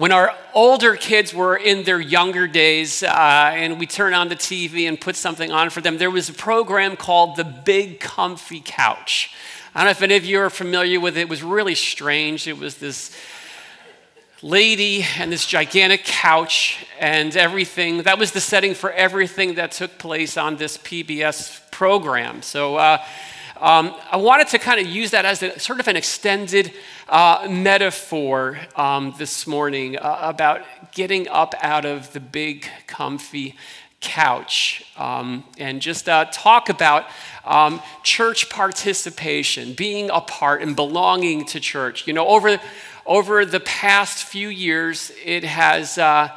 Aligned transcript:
When 0.00 0.12
our 0.12 0.34
older 0.54 0.96
kids 0.96 1.34
were 1.34 1.56
in 1.56 1.84
their 1.84 2.00
younger 2.00 2.46
days 2.46 3.02
uh, 3.02 3.50
and 3.52 3.78
we 3.78 3.86
turn 3.86 4.14
on 4.14 4.30
the 4.30 4.34
TV 4.34 4.88
and 4.88 4.98
put 4.98 5.14
something 5.14 5.52
on 5.52 5.68
for 5.68 5.82
them, 5.82 5.98
there 5.98 6.10
was 6.10 6.30
a 6.30 6.32
program 6.32 6.96
called 6.96 7.36
The 7.36 7.44
Big 7.44 8.00
Comfy 8.00 8.62
Couch. 8.64 9.34
I 9.74 9.80
don't 9.80 9.88
know 9.88 9.90
if 9.90 10.00
any 10.00 10.16
of 10.16 10.24
you 10.24 10.40
are 10.40 10.48
familiar 10.48 10.98
with 11.00 11.18
it. 11.18 11.20
It 11.20 11.28
was 11.28 11.42
really 11.42 11.74
strange. 11.74 12.48
It 12.48 12.56
was 12.56 12.78
this 12.78 13.14
lady 14.40 15.04
and 15.18 15.30
this 15.30 15.44
gigantic 15.44 16.04
couch 16.04 16.86
and 16.98 17.36
everything. 17.36 18.04
That 18.04 18.18
was 18.18 18.32
the 18.32 18.40
setting 18.40 18.72
for 18.72 18.90
everything 18.92 19.56
that 19.56 19.72
took 19.72 19.98
place 19.98 20.38
on 20.38 20.56
this 20.56 20.78
PBS 20.78 21.70
program. 21.70 22.40
So 22.40 22.76
uh, 22.76 23.04
um, 23.60 23.94
I 24.10 24.16
wanted 24.16 24.48
to 24.48 24.58
kind 24.58 24.80
of 24.80 24.86
use 24.86 25.10
that 25.10 25.26
as 25.26 25.42
a, 25.42 25.58
sort 25.58 25.80
of 25.80 25.88
an 25.88 25.94
extended 25.94 26.72
uh, 27.10 27.46
metaphor 27.50 28.58
um, 28.74 29.14
this 29.18 29.46
morning 29.46 29.98
uh, 29.98 30.18
about 30.22 30.62
getting 30.92 31.28
up 31.28 31.54
out 31.60 31.84
of 31.84 32.10
the 32.14 32.20
big, 32.20 32.66
comfy 32.86 33.56
couch 34.00 34.82
um, 34.96 35.44
and 35.58 35.82
just 35.82 36.08
uh, 36.08 36.24
talk 36.32 36.70
about 36.70 37.04
um, 37.44 37.82
church 38.02 38.48
participation, 38.48 39.74
being 39.74 40.08
a 40.08 40.22
part 40.22 40.62
and 40.62 40.74
belonging 40.74 41.44
to 41.44 41.60
church. 41.60 42.06
You 42.06 42.14
know, 42.14 42.26
over, 42.26 42.58
over 43.04 43.44
the 43.44 43.60
past 43.60 44.24
few 44.24 44.48
years, 44.48 45.12
it 45.22 45.44
has 45.44 45.98
uh, 45.98 46.34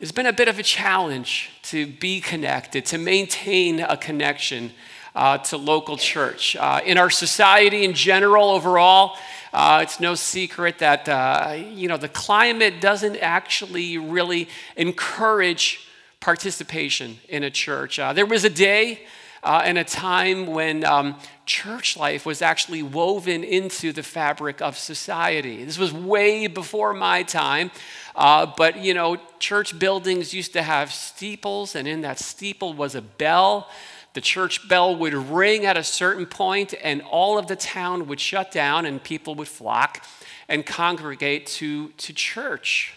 it's 0.00 0.10
been 0.10 0.26
a 0.26 0.32
bit 0.32 0.48
of 0.48 0.58
a 0.58 0.64
challenge 0.64 1.50
to 1.62 1.86
be 1.86 2.20
connected, 2.20 2.84
to 2.86 2.98
maintain 2.98 3.78
a 3.78 3.96
connection 3.96 4.72
uh, 5.14 5.38
to 5.38 5.56
local 5.56 5.96
church. 5.96 6.56
Uh, 6.56 6.80
in 6.84 6.98
our 6.98 7.10
society 7.10 7.84
in 7.84 7.94
general, 7.94 8.50
overall, 8.50 9.16
uh, 9.52 9.80
it's 9.82 10.00
no 10.00 10.14
secret 10.14 10.78
that 10.78 11.08
uh, 11.08 11.56
you 11.72 11.86
know 11.86 11.96
the 11.96 12.08
climate 12.08 12.80
doesn't 12.80 13.16
actually 13.18 13.98
really 13.98 14.48
encourage 14.76 15.86
participation 16.18 17.18
in 17.28 17.44
a 17.44 17.50
church. 17.50 17.98
Uh, 17.98 18.12
there 18.12 18.26
was 18.26 18.44
a 18.44 18.50
day 18.50 19.06
uh, 19.44 19.62
and 19.64 19.76
a 19.76 19.84
time 19.84 20.46
when 20.46 20.84
um, 20.84 21.14
church 21.44 21.96
life 21.96 22.24
was 22.24 22.40
actually 22.40 22.82
woven 22.82 23.44
into 23.44 23.92
the 23.92 24.02
fabric 24.02 24.62
of 24.62 24.76
society. 24.76 25.64
This 25.64 25.78
was 25.78 25.92
way 25.92 26.46
before 26.46 26.94
my 26.94 27.22
time, 27.22 27.70
uh, 28.16 28.46
but 28.56 28.78
you 28.78 28.94
know, 28.94 29.18
church 29.38 29.78
buildings 29.78 30.32
used 30.32 30.54
to 30.54 30.62
have 30.62 30.92
steeples, 30.92 31.76
and 31.76 31.86
in 31.86 32.00
that 32.00 32.18
steeple 32.18 32.72
was 32.72 32.94
a 32.94 33.02
bell. 33.02 33.68
The 34.14 34.20
church 34.20 34.68
bell 34.68 34.96
would 34.96 35.12
ring 35.12 35.66
at 35.66 35.76
a 35.76 35.84
certain 35.84 36.26
point, 36.26 36.72
and 36.82 37.02
all 37.02 37.36
of 37.36 37.46
the 37.46 37.56
town 37.56 38.06
would 38.06 38.20
shut 38.20 38.50
down, 38.50 38.86
and 38.86 39.02
people 39.02 39.34
would 39.34 39.48
flock 39.48 40.04
and 40.48 40.64
congregate 40.64 41.46
to, 41.46 41.88
to 41.88 42.12
church. 42.12 42.94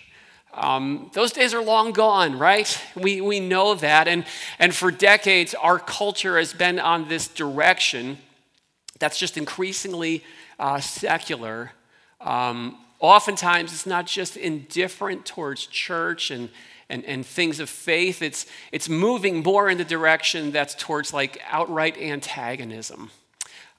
Um, 0.54 1.12
those 1.14 1.32
days 1.32 1.54
are 1.54 1.64
long 1.64 1.92
gone, 1.92 2.38
right? 2.38 2.82
We, 2.96 3.22
we 3.22 3.40
know 3.40 3.76
that. 3.76 4.08
And, 4.08 4.26
and 4.58 4.74
for 4.74 4.92
decades, 4.92 5.54
our 5.54 5.78
culture 5.80 6.38
has 6.38 6.54
been 6.54 6.80
on 6.80 7.10
this 7.10 7.28
direction 7.28 8.18
that's 9.00 9.20
just 9.20 9.38
increasingly 9.38 10.24
uh, 10.60 10.80
secular. 10.80 11.72
Um, 12.22 12.78
oftentimes, 13.00 13.72
it's 13.72 13.86
not 13.86 14.08
just 14.08 14.38
indifferent 14.38 15.26
towards 15.26 15.68
church 15.68 16.32
and 16.32 16.50
and, 16.90 17.04
and 17.06 17.26
things 17.26 17.60
of 17.60 17.70
faith, 17.70 18.22
it's, 18.22 18.46
it's 18.72 18.88
moving 18.88 19.44
more 19.44 19.70
in 19.70 19.78
the 19.78 19.84
direction 19.84 20.52
that's 20.52 20.76
towards 20.76 21.14
like 21.14 21.42
outright 21.50 21.98
antagonism. 21.98 23.12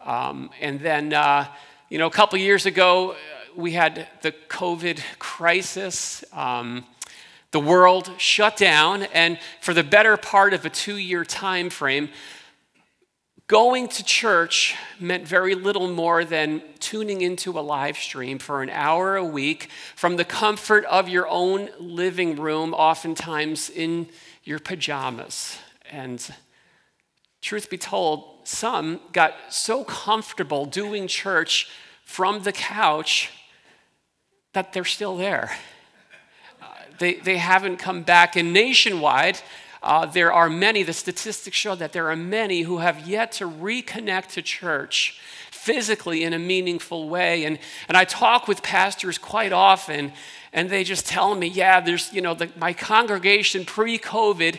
Um, 0.04 0.50
and 0.60 0.80
then, 0.80 1.12
uh, 1.12 1.46
you 1.88 1.98
know, 1.98 2.06
a 2.06 2.10
couple 2.10 2.38
years 2.38 2.66
ago, 2.66 3.12
uh, 3.12 3.16
we 3.56 3.72
had 3.72 4.06
the 4.22 4.32
COVID 4.48 5.00
crisis. 5.18 6.24
Um, 6.32 6.84
the 7.50 7.60
world 7.60 8.10
shut 8.18 8.58
down, 8.58 9.04
and 9.14 9.38
for 9.62 9.72
the 9.72 9.82
better 9.82 10.18
part 10.18 10.52
of 10.52 10.66
a 10.66 10.70
two 10.70 10.96
year 10.96 11.24
time 11.24 11.70
frame, 11.70 12.10
Going 13.48 13.88
to 13.88 14.04
church 14.04 14.76
meant 15.00 15.26
very 15.26 15.54
little 15.54 15.88
more 15.88 16.22
than 16.22 16.62
tuning 16.80 17.22
into 17.22 17.58
a 17.58 17.62
live 17.62 17.96
stream 17.96 18.38
for 18.38 18.62
an 18.62 18.68
hour 18.68 19.16
a 19.16 19.24
week 19.24 19.70
from 19.96 20.16
the 20.16 20.24
comfort 20.26 20.84
of 20.84 21.08
your 21.08 21.26
own 21.26 21.70
living 21.80 22.36
room, 22.36 22.74
oftentimes 22.74 23.70
in 23.70 24.10
your 24.44 24.58
pajamas. 24.58 25.58
And 25.90 26.22
truth 27.40 27.70
be 27.70 27.78
told, 27.78 28.46
some 28.46 29.00
got 29.14 29.32
so 29.48 29.82
comfortable 29.82 30.66
doing 30.66 31.08
church 31.08 31.70
from 32.04 32.42
the 32.42 32.52
couch 32.52 33.30
that 34.52 34.74
they're 34.74 34.84
still 34.84 35.16
there. 35.16 35.52
Uh, 36.60 36.66
they, 36.98 37.14
they 37.14 37.38
haven't 37.38 37.78
come 37.78 38.02
back. 38.02 38.36
And 38.36 38.52
nationwide, 38.52 39.40
uh, 39.82 40.06
there 40.06 40.32
are 40.32 40.50
many, 40.50 40.82
the 40.82 40.92
statistics 40.92 41.56
show 41.56 41.74
that 41.74 41.92
there 41.92 42.10
are 42.10 42.16
many 42.16 42.62
who 42.62 42.78
have 42.78 43.06
yet 43.06 43.32
to 43.32 43.48
reconnect 43.48 44.28
to 44.28 44.42
church 44.42 45.20
physically 45.50 46.24
in 46.24 46.32
a 46.32 46.38
meaningful 46.38 47.08
way. 47.08 47.44
And, 47.44 47.58
and 47.88 47.96
I 47.96 48.04
talk 48.04 48.48
with 48.48 48.62
pastors 48.62 49.18
quite 49.18 49.52
often, 49.52 50.12
and 50.52 50.70
they 50.70 50.82
just 50.82 51.06
tell 51.06 51.34
me, 51.34 51.46
yeah, 51.46 51.80
there's, 51.80 52.12
you 52.12 52.22
know, 52.22 52.34
the, 52.34 52.50
my 52.56 52.72
congregation 52.72 53.64
pre 53.64 53.98
COVID, 53.98 54.58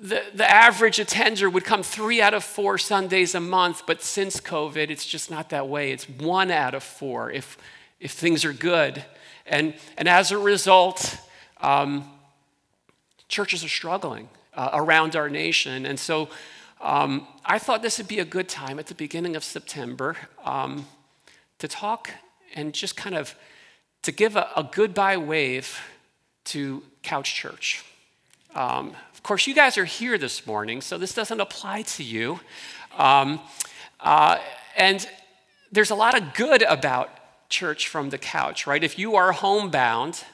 the, 0.00 0.22
the 0.34 0.48
average 0.48 0.98
attender 0.98 1.50
would 1.50 1.64
come 1.64 1.82
three 1.82 2.20
out 2.20 2.34
of 2.34 2.44
four 2.44 2.78
Sundays 2.78 3.34
a 3.34 3.40
month, 3.40 3.82
but 3.86 4.02
since 4.02 4.40
COVID, 4.40 4.90
it's 4.90 5.06
just 5.06 5.30
not 5.30 5.50
that 5.50 5.68
way. 5.68 5.92
It's 5.92 6.08
one 6.08 6.50
out 6.50 6.74
of 6.74 6.82
four 6.82 7.32
if, 7.32 7.58
if 7.98 8.12
things 8.12 8.44
are 8.44 8.52
good. 8.52 9.04
And, 9.46 9.74
and 9.96 10.08
as 10.08 10.30
a 10.30 10.38
result, 10.38 11.18
um, 11.60 12.04
churches 13.28 13.64
are 13.64 13.68
struggling 13.68 14.28
uh, 14.54 14.70
around 14.72 15.14
our 15.14 15.28
nation. 15.28 15.86
And 15.86 15.98
so 15.98 16.28
um, 16.80 17.26
I 17.44 17.58
thought 17.58 17.82
this 17.82 17.98
would 17.98 18.08
be 18.08 18.18
a 18.18 18.24
good 18.24 18.48
time 18.48 18.78
at 18.78 18.86
the 18.86 18.94
beginning 18.94 19.36
of 19.36 19.44
September 19.44 20.16
um, 20.44 20.86
to 21.58 21.68
talk 21.68 22.10
and 22.54 22.72
just 22.72 22.96
kind 22.96 23.14
of 23.14 23.34
to 24.02 24.12
give 24.12 24.36
a, 24.36 24.48
a 24.56 24.68
goodbye 24.70 25.16
wave 25.16 25.80
to 26.44 26.82
Couch 27.02 27.34
Church. 27.34 27.84
Um, 28.54 28.94
of 29.12 29.22
course, 29.22 29.46
you 29.46 29.54
guys 29.54 29.76
are 29.76 29.84
here 29.84 30.16
this 30.18 30.46
morning, 30.46 30.80
so 30.80 30.96
this 30.98 31.12
doesn't 31.14 31.40
apply 31.40 31.82
to 31.82 32.02
you. 32.02 32.40
Um, 32.96 33.40
uh, 34.00 34.38
and 34.76 35.06
there's 35.70 35.90
a 35.90 35.94
lot 35.94 36.16
of 36.16 36.34
good 36.34 36.62
about 36.62 37.10
church 37.48 37.88
from 37.88 38.10
the 38.10 38.18
couch, 38.18 38.66
right? 38.66 38.82
If 38.82 38.98
you 38.98 39.16
are 39.16 39.32
homebound, 39.32 40.24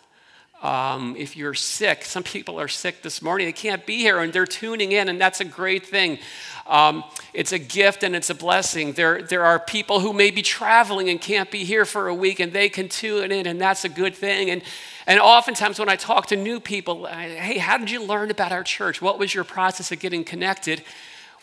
um, 0.62 1.14
if 1.16 1.36
you're 1.36 1.54
sick, 1.54 2.04
some 2.04 2.22
people 2.22 2.58
are 2.58 2.68
sick 2.68 3.02
this 3.02 3.20
morning, 3.20 3.46
they 3.46 3.52
can't 3.52 3.84
be 3.84 3.98
here 3.98 4.20
and 4.20 4.32
they're 4.32 4.46
tuning 4.46 4.92
in, 4.92 5.08
and 5.08 5.20
that's 5.20 5.40
a 5.40 5.44
great 5.44 5.86
thing. 5.86 6.18
Um, 6.66 7.04
it's 7.34 7.52
a 7.52 7.58
gift 7.58 8.02
and 8.02 8.16
it's 8.16 8.30
a 8.30 8.34
blessing. 8.34 8.92
There, 8.92 9.20
there 9.22 9.44
are 9.44 9.58
people 9.58 10.00
who 10.00 10.12
may 10.12 10.30
be 10.30 10.40
traveling 10.40 11.10
and 11.10 11.20
can't 11.20 11.50
be 11.50 11.64
here 11.64 11.84
for 11.84 12.08
a 12.08 12.14
week, 12.14 12.40
and 12.40 12.52
they 12.52 12.68
can 12.68 12.88
tune 12.88 13.30
in, 13.30 13.46
and 13.46 13.60
that's 13.60 13.84
a 13.84 13.88
good 13.88 14.14
thing. 14.14 14.50
And, 14.50 14.62
and 15.06 15.20
oftentimes, 15.20 15.78
when 15.78 15.90
I 15.90 15.96
talk 15.96 16.26
to 16.28 16.36
new 16.36 16.60
people, 16.60 17.06
I, 17.06 17.28
hey, 17.28 17.58
how 17.58 17.76
did 17.76 17.90
you 17.90 18.02
learn 18.02 18.30
about 18.30 18.52
our 18.52 18.64
church? 18.64 19.02
What 19.02 19.18
was 19.18 19.34
your 19.34 19.44
process 19.44 19.92
of 19.92 20.00
getting 20.00 20.24
connected? 20.24 20.82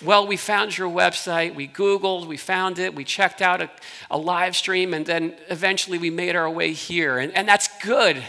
Well, 0.04 0.26
we 0.26 0.36
found 0.36 0.76
your 0.76 0.90
website, 0.90 1.54
we 1.54 1.68
Googled, 1.68 2.26
we 2.26 2.38
found 2.38 2.80
it, 2.80 2.96
we 2.96 3.04
checked 3.04 3.40
out 3.40 3.62
a, 3.62 3.70
a 4.10 4.18
live 4.18 4.56
stream, 4.56 4.96
and 4.96 5.06
then 5.06 5.36
eventually 5.50 6.00
we 6.00 6.10
made 6.10 6.36
our 6.36 6.50
way 6.50 6.74
here. 6.74 7.20
And, 7.20 7.32
and 7.34 7.48
that's 7.48 7.70
good. 7.84 8.24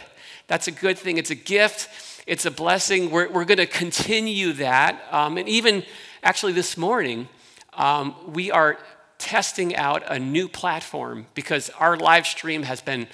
That's 0.47 0.69
a 0.69 0.72
good 0.72 0.98
thing. 0.98 1.19
It's 1.19 1.30
a 1.30 1.36
gift, 1.36 1.88
it's 2.26 2.47
a 2.47 2.50
blessing. 2.50 3.10
We're, 3.10 3.28
we're 3.30 3.44
going 3.44 3.58
to 3.58 3.66
continue 3.66 4.53
that. 4.54 5.03
Um, 5.10 5.38
and 5.38 5.48
even 5.48 5.84
actually 6.22 6.53
this 6.53 6.76
morning, 6.76 7.28
um, 7.75 8.14
we 8.26 8.50
are 8.50 8.78
testing 9.19 9.76
out 9.76 10.02
a 10.08 10.19
new 10.19 10.48
platform 10.48 11.26
because 11.34 11.70
our 11.78 11.97
live 11.97 12.26
stream 12.26 12.64
has 12.64 12.81
been, 12.81 13.06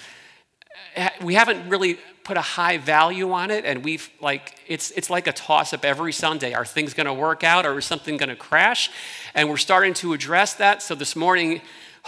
we 1.21 1.35
haven't 1.35 1.69
really 1.69 1.99
put 2.23 2.37
a 2.37 2.41
high 2.41 2.77
value 2.77 3.31
on 3.31 3.49
it 3.49 3.65
and 3.65 3.83
we've 3.83 4.07
like 4.21 4.59
it's 4.67 4.91
it's 4.91 5.09
like 5.09 5.25
a 5.25 5.31
toss 5.33 5.73
up 5.73 5.83
every 5.83 6.13
sunday 6.13 6.53
are 6.53 6.63
things 6.63 6.93
going 6.93 7.07
to 7.07 7.13
work 7.13 7.43
out 7.43 7.65
or 7.65 7.75
is 7.79 7.85
something 7.85 8.17
going 8.17 8.29
to 8.29 8.35
crash 8.35 8.91
and 9.33 9.49
we're 9.49 9.57
starting 9.57 9.95
to 9.95 10.13
address 10.13 10.53
that 10.53 10.83
so 10.83 10.93
this 10.93 11.15
morning 11.15 11.59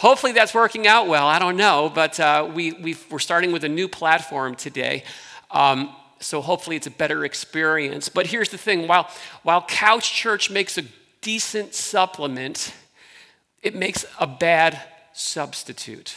Hopefully 0.02 0.32
that's 0.32 0.56
working 0.56 0.88
out 0.88 1.08
well. 1.08 1.28
I 1.28 1.38
don't 1.38 1.58
know, 1.58 1.92
but 1.94 2.20
uh, 2.20 2.50
we, 2.52 2.72
we 2.72 2.98
are 3.12 3.20
starting 3.20 3.52
with 3.52 3.64
a 3.64 3.70
new 3.70 3.88
platform 3.88 4.56
today. 4.56 5.04
Um, 5.52 5.96
so 6.20 6.42
hopefully 6.42 6.76
it's 6.76 6.88
a 6.88 6.92
better 6.92 7.24
experience. 7.24 8.10
But 8.10 8.26
here's 8.26 8.50
the 8.50 8.58
thing 8.58 8.88
while, 8.88 9.08
while 9.44 9.62
Couch 9.62 10.12
Church 10.12 10.50
makes 10.50 10.80
a 10.80 10.86
decent 11.22 11.76
supplement, 11.76 12.74
it 13.62 13.76
makes 13.76 14.04
a 14.20 14.26
bad 14.26 14.82
substitute. 15.14 16.16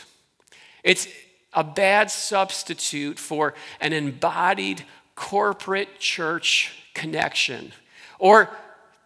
It's 0.82 1.06
a 1.52 1.62
bad 1.62 2.10
substitute 2.10 3.18
for 3.18 3.52
an 3.82 3.92
embodied 3.92 4.86
corporate 5.14 5.98
church 5.98 6.72
connection. 6.94 7.74
Or 8.18 8.48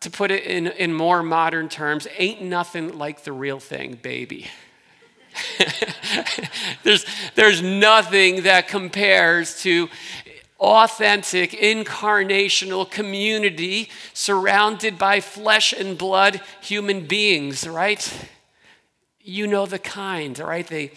to 0.02 0.08
put 0.08 0.30
it 0.30 0.44
in, 0.44 0.68
in 0.68 0.94
more 0.94 1.24
modern 1.24 1.68
terms, 1.68 2.06
ain't 2.16 2.42
nothing 2.42 2.96
like 2.96 3.24
the 3.24 3.32
real 3.32 3.58
thing, 3.58 3.98
baby. 4.00 4.46
there's, 6.82 7.04
there's 7.34 7.62
nothing 7.62 8.42
that 8.42 8.68
compares 8.68 9.60
to 9.62 9.88
authentic, 10.60 11.52
incarnational 11.52 12.90
community 12.90 13.88
surrounded 14.12 14.98
by 14.98 15.20
flesh 15.20 15.72
and 15.72 15.96
blood 15.96 16.40
human 16.60 17.06
beings, 17.06 17.66
right? 17.66 18.28
You 19.20 19.46
know 19.46 19.66
the 19.66 19.78
kind, 19.78 20.38
right? 20.38 20.66
They, 20.66 20.90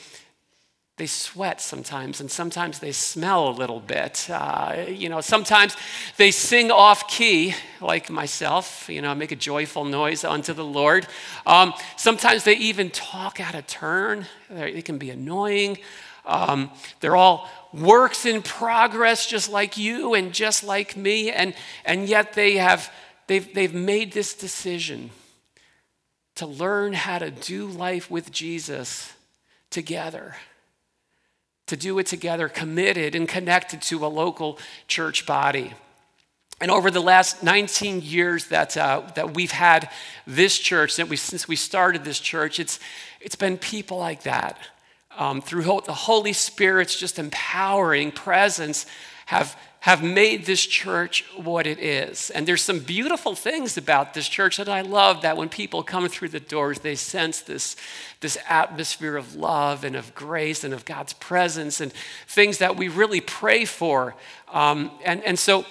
they 1.01 1.07
sweat 1.07 1.59
sometimes, 1.59 2.21
and 2.21 2.30
sometimes 2.30 2.77
they 2.77 2.92
smell 2.92 3.50
a 3.50 3.56
little 3.57 3.80
bit. 3.80 4.30
Uh, 4.30 4.86
you 4.88 5.09
know, 5.09 5.19
sometimes 5.19 5.75
they 6.18 6.30
sing 6.30 6.69
off 6.69 7.07
key, 7.07 7.56
like 7.81 8.12
myself, 8.12 8.88
you 8.88 9.01
know, 9.01 9.15
make 9.15 9.31
a 9.31 9.36
joyful 9.36 9.83
noise 9.83 10.24
unto 10.24 10.53
the 10.53 10.63
Lord. 10.63 11.07
Um, 11.48 11.74
sometimes 11.98 12.44
they 12.44 12.53
even 12.57 12.92
talk 12.92 13.39
out 13.39 13.56
of 13.56 13.65
turn, 13.65 14.27
they 14.48 14.83
can 14.83 15.00
be 15.00 15.09
annoying. 15.09 15.80
Um, 16.24 16.69
they're 17.00 17.15
all 17.15 17.50
works 17.74 18.27
in 18.27 18.44
progress, 18.44 19.25
just 19.25 19.50
like 19.50 19.77
you 19.77 20.13
and 20.13 20.31
just 20.31 20.63
like 20.63 20.95
me, 20.95 21.31
and, 21.31 21.56
and 21.83 22.07
yet 22.07 22.33
they 22.33 22.57
have 22.57 22.94
they've, 23.25 23.51
they've 23.56 23.74
made 23.74 24.13
this 24.13 24.36
decision 24.36 25.09
to 26.36 26.45
learn 26.45 26.94
how 26.94 27.18
to 27.18 27.31
do 27.31 27.65
life 27.65 28.12
with 28.12 28.31
Jesus 28.31 29.13
together. 29.71 30.36
To 31.68 31.78
do 31.78 32.00
it 32.00 32.06
together, 32.06 32.50
committed 32.50 33.16
and 33.16 33.30
connected 33.30 33.81
to 33.84 34.06
a 34.06 34.08
local 34.08 34.60
church 34.88 35.25
body. 35.25 35.74
And 36.60 36.69
over 36.69 36.92
the 36.92 37.02
last 37.02 37.42
19 37.42 38.02
years 38.02 38.46
that, 38.48 38.78
uh, 38.78 39.02
that 39.16 39.34
we've 39.34 39.52
had 39.52 39.90
this 40.28 40.60
church, 40.60 40.98
that 40.98 41.10
we, 41.10 41.16
since 41.16 41.48
we 41.48 41.56
started 41.56 42.04
this 42.04 42.19
church, 42.19 42.60
it's, 42.60 42.80
it's 43.19 43.36
been 43.36 43.58
people 43.58 43.98
like 43.98 44.24
that 44.24 44.60
um, 45.18 45.42
through 45.42 45.63
the 45.86 45.94
Holy 45.94 46.34
Spirit's 46.34 46.96
just 46.96 47.19
empowering 47.19 48.12
presence, 48.12 48.86
have, 49.31 49.57
have 49.80 50.04
made 50.04 50.45
this 50.45 50.66
church 50.66 51.24
what 51.38 51.66
it 51.66 51.80
is. 51.80 52.31
And 52.31 52.45
there's 52.45 52.62
some 52.62 52.80
beautiful 52.80 53.33
things 53.33 53.78
about 53.78 54.13
this 54.13 54.28
church 54.28 54.57
that 54.57 54.68
I 54.68 54.81
love 54.81 55.22
that 55.22 55.38
when 55.38 55.48
people 55.48 55.83
come 55.83 56.10
through 56.10 56.28
the 56.28 56.42
doors, 56.42 56.80
they 56.80 56.95
sense 56.95 57.39
this, 57.39 57.78
this 58.19 58.38
atmosphere 58.50 59.16
of 59.16 59.33
love 59.33 59.86
and 59.86 59.95
of 59.95 60.13
grace 60.16 60.66
and 60.66 60.74
of 60.74 60.83
God's 60.83 61.13
presence 61.13 61.80
and 61.80 61.94
things 62.28 62.57
that 62.57 62.75
we 62.75 62.89
really 62.89 63.22
pray 63.22 63.63
for. 63.63 64.16
Um, 64.51 64.92
and, 65.06 65.24
and 65.24 65.39
so 65.39 65.63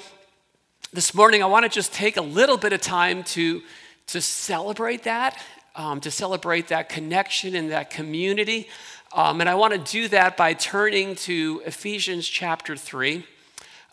this 0.95 1.15
morning, 1.15 1.43
I 1.43 1.47
want 1.47 1.65
to 1.65 1.71
just 1.71 1.93
take 1.93 2.17
a 2.17 2.23
little 2.23 2.57
bit 2.57 2.73
of 2.73 2.81
time 2.81 3.25
to, 3.25 3.61
to 4.07 4.23
celebrate 4.23 5.03
that, 5.03 5.39
um, 5.77 6.01
to 6.01 6.11
celebrate 6.11 6.69
that 6.69 6.89
connection 6.89 7.55
and 7.55 7.71
that 7.73 7.91
community. 7.91 8.69
Um, 9.13 9.43
and 9.43 9.51
I 9.51 9.55
want 9.55 9.75
to 9.75 9.93
do 9.93 10.09
that 10.09 10.39
by 10.39 10.55
turning 10.55 11.15
to 11.17 11.61
Ephesians 11.67 12.27
chapter 12.27 12.75
3. 12.75 13.27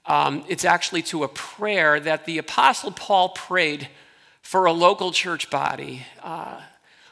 Um, 0.08 0.46
it's 0.48 0.64
actually 0.64 1.02
to 1.04 1.24
a 1.24 1.28
prayer 1.28 2.00
that 2.00 2.26
the 2.26 2.38
Apostle 2.38 2.92
Paul 2.92 3.30
prayed 3.30 3.90
for 4.42 4.66
a 4.66 4.72
local 4.72 5.12
church 5.12 5.50
body 5.50 6.06
uh, 6.24 6.62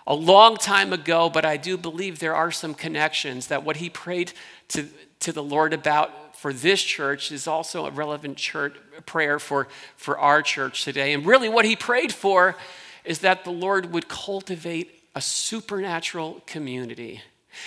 a 0.07 0.15
long 0.15 0.55
time 0.55 0.93
ago, 0.93 1.29
but 1.29 1.43
I 1.43 1.57
do 1.57 1.75
believe 1.77 2.19
there 2.19 2.35
are 2.35 2.51
some 2.51 2.73
connections 2.73 3.47
that 3.47 3.63
what 3.63 3.77
he 3.77 3.89
prayed 3.89 4.31
to, 4.69 4.87
to 5.19 5.33
the 5.33 5.43
Lord 5.43 5.73
about 5.73 6.37
for 6.37 6.53
this 6.53 6.81
church 6.81 7.31
is 7.31 7.47
also 7.47 7.85
a 7.85 7.91
relevant 7.91 8.37
church 8.37 8.75
prayer 9.05 9.39
for, 9.39 9.67
for 9.97 10.17
our 10.17 10.41
church 10.41 10.83
today. 10.83 11.11
And 11.13 11.25
really, 11.25 11.49
what 11.49 11.65
he 11.65 11.75
prayed 11.75 12.13
for 12.13 12.55
is 13.03 13.19
that 13.19 13.43
the 13.43 13.51
Lord 13.51 13.91
would 13.91 14.07
cultivate 14.07 15.03
a 15.15 15.21
supernatural 15.21 16.41
community 16.45 17.21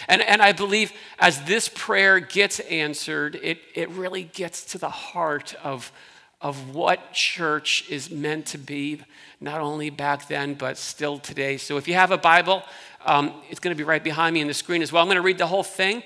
and, 0.08 0.23
and 0.23 0.43
I 0.43 0.52
believe 0.52 0.93
as 1.19 1.43
this 1.44 1.69
prayer 1.69 2.20
gets 2.20 2.61
answered, 2.61 3.37
it, 3.43 3.58
it 3.75 3.88
really 3.90 4.25
gets 4.25 4.64
to 4.73 4.79
the 4.79 4.88
heart 4.88 5.55
of, 5.62 5.93
of 6.40 6.75
what 6.75 7.12
church 7.12 7.85
is 7.90 8.11
meant 8.11 8.46
to 8.46 8.58
be, 8.58 9.00
not 9.40 9.61
only 9.61 9.90
back 9.90 10.29
then, 10.29 10.55
but 10.55 10.79
still 10.79 11.19
today. 11.19 11.56
So 11.56 11.76
if 11.76 11.88
you 11.88 11.94
have 11.94 12.11
a 12.11 12.19
Bible, 12.19 12.62
um, 13.06 13.35
it's 13.50 13.61
going 13.61 13.75
to 13.75 13.79
be 13.79 13.85
right 13.85 14.02
behind 14.02 14.35
me 14.35 14.40
in 14.40 14.49
the 14.49 14.55
screen 14.55 14.82
as 14.82 14.93
well. 14.93 15.02
I'm 15.02 15.08
going 15.08 15.17
to 15.17 15.23
read 15.23 15.38
the 15.38 15.46
whole 15.46 15.64
thing. 15.64 16.02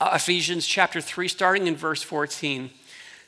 Uh, 0.00 0.10
Ephesians 0.14 0.66
chapter 0.66 1.00
3, 1.00 1.28
starting 1.28 1.66
in 1.66 1.76
verse 1.76 2.02
14 2.02 2.70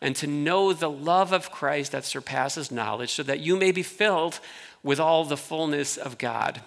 and 0.00 0.16
to 0.16 0.26
know 0.26 0.72
the 0.72 0.90
love 0.90 1.32
of 1.32 1.50
Christ 1.50 1.92
that 1.92 2.04
surpasses 2.04 2.70
knowledge, 2.70 3.12
so 3.12 3.22
that 3.22 3.40
you 3.40 3.56
may 3.56 3.72
be 3.72 3.82
filled 3.82 4.40
with 4.82 4.98
all 4.98 5.24
the 5.24 5.36
fullness 5.36 5.96
of 5.96 6.18
God. 6.18 6.62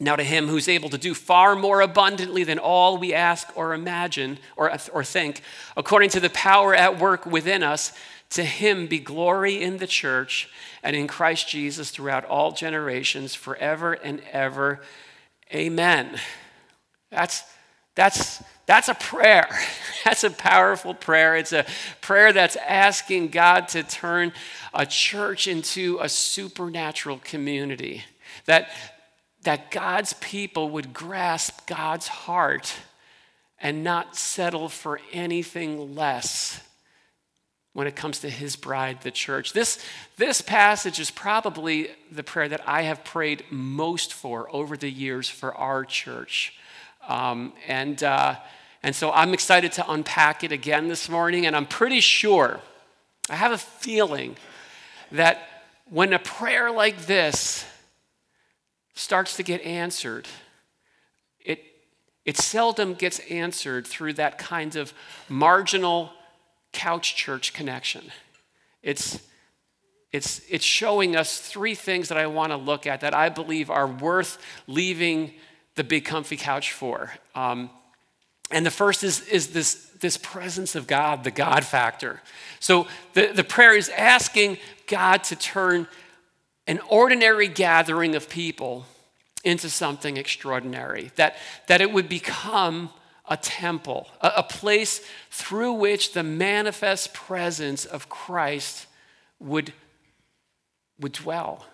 Now, 0.00 0.16
to 0.16 0.24
him 0.24 0.48
who's 0.48 0.68
able 0.68 0.88
to 0.90 0.98
do 0.98 1.14
far 1.14 1.54
more 1.54 1.80
abundantly 1.80 2.42
than 2.42 2.58
all 2.58 2.98
we 2.98 3.14
ask 3.14 3.48
or 3.56 3.74
imagine 3.74 4.38
or, 4.56 4.76
or 4.92 5.04
think, 5.04 5.40
according 5.76 6.10
to 6.10 6.20
the 6.20 6.30
power 6.30 6.74
at 6.74 6.98
work 6.98 7.26
within 7.26 7.62
us, 7.62 7.92
to 8.30 8.42
him 8.42 8.88
be 8.88 8.98
glory 8.98 9.62
in 9.62 9.76
the 9.76 9.86
church 9.86 10.48
and 10.82 10.96
in 10.96 11.06
Christ 11.06 11.48
Jesus 11.48 11.90
throughout 11.90 12.24
all 12.24 12.50
generations, 12.50 13.34
forever 13.34 13.92
and 13.92 14.20
ever. 14.32 14.80
Amen. 15.52 16.18
That's, 17.10 17.44
that's, 17.94 18.42
that's 18.66 18.88
a 18.88 18.94
prayer. 18.94 19.48
That's 20.04 20.22
a 20.22 20.30
powerful 20.30 20.92
prayer. 20.92 21.34
It's 21.34 21.54
a 21.54 21.64
prayer 22.02 22.30
that's 22.30 22.56
asking 22.56 23.28
God 23.28 23.68
to 23.68 23.82
turn 23.82 24.34
a 24.74 24.84
church 24.84 25.48
into 25.48 25.98
a 26.02 26.10
supernatural 26.10 27.22
community. 27.24 28.04
That, 28.44 28.68
that 29.44 29.70
God's 29.70 30.12
people 30.12 30.68
would 30.70 30.92
grasp 30.92 31.66
God's 31.66 32.06
heart 32.06 32.74
and 33.58 33.82
not 33.82 34.14
settle 34.14 34.68
for 34.68 35.00
anything 35.10 35.94
less 35.94 36.60
when 37.72 37.86
it 37.86 37.96
comes 37.96 38.20
to 38.20 38.28
his 38.28 38.56
bride, 38.56 39.00
the 39.00 39.10
church. 39.10 39.54
This, 39.54 39.82
this 40.18 40.42
passage 40.42 41.00
is 41.00 41.10
probably 41.10 41.88
the 42.12 42.22
prayer 42.22 42.48
that 42.48 42.68
I 42.68 42.82
have 42.82 43.04
prayed 43.04 43.44
most 43.50 44.12
for 44.12 44.54
over 44.54 44.76
the 44.76 44.90
years 44.90 45.30
for 45.30 45.54
our 45.54 45.84
church. 45.86 46.52
Um, 47.08 47.52
and 47.66 48.02
uh, 48.02 48.36
and 48.84 48.94
so 48.94 49.10
I'm 49.12 49.32
excited 49.32 49.72
to 49.72 49.90
unpack 49.90 50.44
it 50.44 50.52
again 50.52 50.88
this 50.88 51.08
morning, 51.08 51.46
and 51.46 51.56
I'm 51.56 51.64
pretty 51.64 52.00
sure, 52.00 52.60
I 53.30 53.34
have 53.34 53.50
a 53.50 53.56
feeling 53.56 54.36
that 55.10 55.48
when 55.88 56.12
a 56.12 56.18
prayer 56.18 56.70
like 56.70 57.06
this 57.06 57.64
starts 58.94 59.36
to 59.36 59.42
get 59.42 59.62
answered, 59.62 60.28
it, 61.40 61.64
it 62.26 62.36
seldom 62.36 62.92
gets 62.92 63.20
answered 63.30 63.86
through 63.86 64.12
that 64.14 64.36
kind 64.36 64.76
of 64.76 64.92
marginal 65.30 66.12
couch 66.72 67.16
church 67.16 67.54
connection. 67.54 68.12
It's, 68.82 69.18
it's, 70.12 70.42
it's 70.50 70.64
showing 70.64 71.16
us 71.16 71.40
three 71.40 71.74
things 71.74 72.10
that 72.10 72.18
I 72.18 72.26
want 72.26 72.52
to 72.52 72.58
look 72.58 72.86
at 72.86 73.00
that 73.00 73.14
I 73.14 73.30
believe 73.30 73.70
are 73.70 73.86
worth 73.86 74.36
leaving 74.66 75.32
the 75.74 75.84
big 75.84 76.04
comfy 76.04 76.36
couch 76.36 76.72
for. 76.72 77.12
Um, 77.34 77.70
and 78.50 78.64
the 78.64 78.70
first 78.70 79.02
is, 79.02 79.26
is 79.28 79.48
this, 79.48 79.90
this 80.00 80.16
presence 80.16 80.74
of 80.74 80.86
God, 80.86 81.24
the 81.24 81.30
God 81.30 81.64
factor. 81.64 82.20
So 82.60 82.86
the, 83.14 83.32
the 83.34 83.44
prayer 83.44 83.74
is 83.74 83.88
asking 83.88 84.58
God 84.86 85.24
to 85.24 85.36
turn 85.36 85.88
an 86.66 86.80
ordinary 86.88 87.48
gathering 87.48 88.14
of 88.14 88.28
people 88.28 88.86
into 89.44 89.68
something 89.68 90.16
extraordinary, 90.16 91.10
that, 91.16 91.36
that 91.66 91.80
it 91.80 91.92
would 91.92 92.08
become 92.08 92.90
a 93.28 93.36
temple, 93.36 94.08
a, 94.20 94.32
a 94.38 94.42
place 94.42 95.02
through 95.30 95.72
which 95.72 96.12
the 96.12 96.22
manifest 96.22 97.12
presence 97.12 97.84
of 97.84 98.08
Christ 98.08 98.86
would, 99.38 99.72
would 101.00 101.12
dwell. 101.12 101.66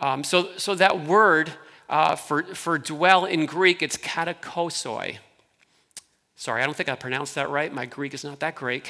Um, 0.00 0.24
so, 0.24 0.48
so 0.56 0.74
that 0.74 1.04
word 1.04 1.52
uh, 1.88 2.16
for, 2.16 2.42
for 2.54 2.78
dwell 2.78 3.24
in 3.24 3.46
Greek, 3.46 3.82
it's 3.82 3.96
katakosoi. 3.96 5.18
Sorry, 6.36 6.62
I 6.62 6.66
don't 6.66 6.74
think 6.76 6.88
I 6.88 6.94
pronounced 6.94 7.34
that 7.36 7.48
right. 7.48 7.72
My 7.72 7.86
Greek 7.86 8.12
is 8.14 8.24
not 8.24 8.40
that 8.40 8.54
great. 8.54 8.84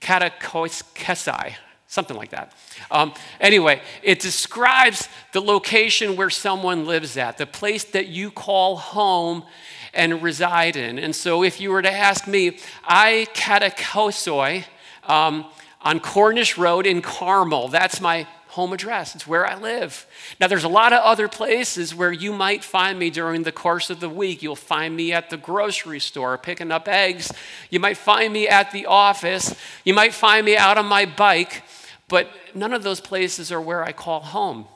Katakoiskesai, 0.00 1.54
something 1.86 2.16
like 2.16 2.30
that. 2.30 2.54
Um, 2.90 3.12
anyway, 3.40 3.82
it 4.02 4.20
describes 4.20 5.08
the 5.32 5.40
location 5.40 6.16
where 6.16 6.30
someone 6.30 6.86
lives 6.86 7.16
at, 7.16 7.38
the 7.38 7.46
place 7.46 7.84
that 7.84 8.08
you 8.08 8.30
call 8.30 8.76
home 8.76 9.44
and 9.92 10.22
reside 10.22 10.76
in. 10.76 10.98
And 10.98 11.14
so 11.14 11.44
if 11.44 11.60
you 11.60 11.70
were 11.70 11.82
to 11.82 11.92
ask 11.92 12.26
me, 12.26 12.58
I 12.84 13.28
katakosoi, 13.34 14.64
um, 15.04 15.44
on 15.84 16.00
Cornish 16.00 16.56
Road 16.56 16.86
in 16.86 17.02
Carmel. 17.02 17.68
That's 17.68 18.00
my 18.00 18.26
home 18.54 18.72
address. 18.72 19.16
It's 19.16 19.26
where 19.26 19.44
I 19.44 19.56
live. 19.56 20.06
Now, 20.40 20.46
there's 20.46 20.64
a 20.64 20.68
lot 20.68 20.92
of 20.92 21.02
other 21.02 21.26
places 21.26 21.92
where 21.92 22.12
you 22.12 22.32
might 22.32 22.62
find 22.62 22.98
me 22.98 23.10
during 23.10 23.42
the 23.42 23.50
course 23.50 23.90
of 23.90 23.98
the 23.98 24.08
week. 24.08 24.42
You'll 24.42 24.54
find 24.54 24.94
me 24.94 25.12
at 25.12 25.28
the 25.28 25.36
grocery 25.36 25.98
store 25.98 26.38
picking 26.38 26.70
up 26.70 26.86
eggs. 26.86 27.32
You 27.68 27.80
might 27.80 27.96
find 27.96 28.32
me 28.32 28.46
at 28.46 28.70
the 28.70 28.86
office. 28.86 29.56
You 29.84 29.92
might 29.92 30.14
find 30.14 30.46
me 30.46 30.56
out 30.56 30.78
on 30.78 30.86
my 30.86 31.04
bike. 31.04 31.64
But 32.08 32.30
none 32.54 32.72
of 32.72 32.84
those 32.84 33.00
places 33.00 33.50
are 33.50 33.60
where 33.60 33.82
I 33.82 33.90
call 33.90 34.20
home. 34.20 34.66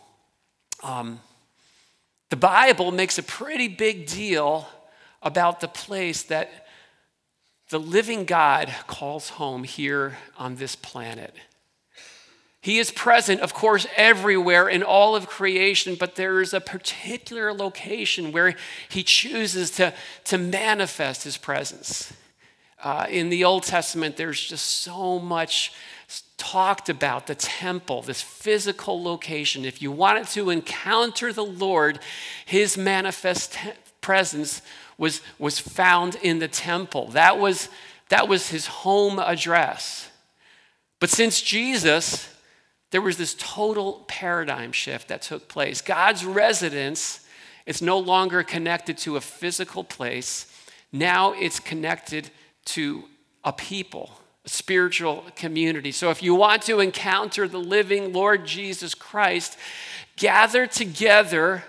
Um, 0.83 1.21
the 2.31 2.37
Bible 2.37 2.91
makes 2.91 3.17
a 3.17 3.23
pretty 3.23 3.69
big 3.69 4.07
deal 4.07 4.69
about 5.23 5.61
the 5.61 5.69
place 5.69 6.25
that 6.25 6.67
the 7.71 7.79
living 7.79 8.25
God 8.25 8.75
calls 8.89 9.31
home 9.31 9.63
here 9.63 10.19
on 10.37 10.57
this 10.57 10.75
planet. 10.75 11.35
He 12.69 12.79
is 12.79 12.91
present, 12.91 13.41
of 13.41 13.55
course, 13.55 13.87
everywhere 13.97 14.69
in 14.69 14.83
all 14.83 15.17
of 15.17 15.27
creation, 15.27 15.95
but 15.95 16.17
there 16.17 16.43
is 16.43 16.53
a 16.53 16.61
particular 16.61 17.51
location 17.55 18.31
where 18.31 18.57
he 18.91 19.03
chooses 19.03 19.71
to, 19.71 19.95
to 20.25 20.37
manifest 20.37 21.25
his 21.25 21.39
presence. 21.39 22.13
Uh, 22.85 23.07
in 23.09 23.31
the 23.31 23.43
Old 23.43 23.63
Testament, 23.63 24.19
there's 24.19 24.47
just 24.47 24.67
so 24.67 25.19
much 25.19 25.73
talked 26.37 26.91
about 26.91 27.27
the 27.27 27.35
temple, 27.35 28.03
this 28.03 28.21
physical 28.21 29.03
location. 29.03 29.65
If 29.65 29.81
you 29.81 29.91
wanted 29.91 30.27
to 30.33 30.51
encounter 30.51 31.33
the 31.33 31.47
Lord, 31.47 32.01
his 32.45 32.77
manifest 32.77 33.55
te- 33.55 33.71
presence 34.03 34.61
was, 34.99 35.23
was 35.39 35.59
found 35.59 36.17
in 36.17 36.39
the 36.39 36.49
temple. 36.49 37.09
That 37.13 37.39
was, 37.39 37.71
that 38.11 38.29
was 38.29 38.51
his 38.51 38.67
home 38.67 39.19
address. 39.19 40.11
But 41.01 41.09
since 41.09 41.41
Jesus, 41.41 42.35
there 42.91 43.03
was 43.03 43.19
this 43.19 43.35
total 43.39 44.05
paradigm 44.09 44.73
shift 44.73 45.09
that 45.09 45.23
took 45.23 45.49
place. 45.49 45.81
God's 45.81 46.25
residence 46.25 47.21
is 47.67 47.83
no 47.83 47.99
longer 47.99 48.43
connected 48.43 48.97
to 48.99 49.17
a 49.17 49.21
physical 49.21 49.85
place, 49.85 50.47
now 50.91 51.33
it's 51.33 51.61
connected 51.61 52.31
to 52.65 53.05
a 53.45 53.53
people, 53.53 54.11
a 54.47 54.49
spiritual 54.49 55.25
community. 55.37 55.93
So 55.93 56.11
if 56.11 56.23
you 56.23 56.35
want 56.35 56.63
to 56.63 56.81
encounter 56.81 57.47
the 57.47 57.59
living 57.59 58.13
Lord 58.13 58.47
Jesus 58.47 58.95
Christ, 58.95 59.59
gather 60.17 60.67
together 60.67 61.65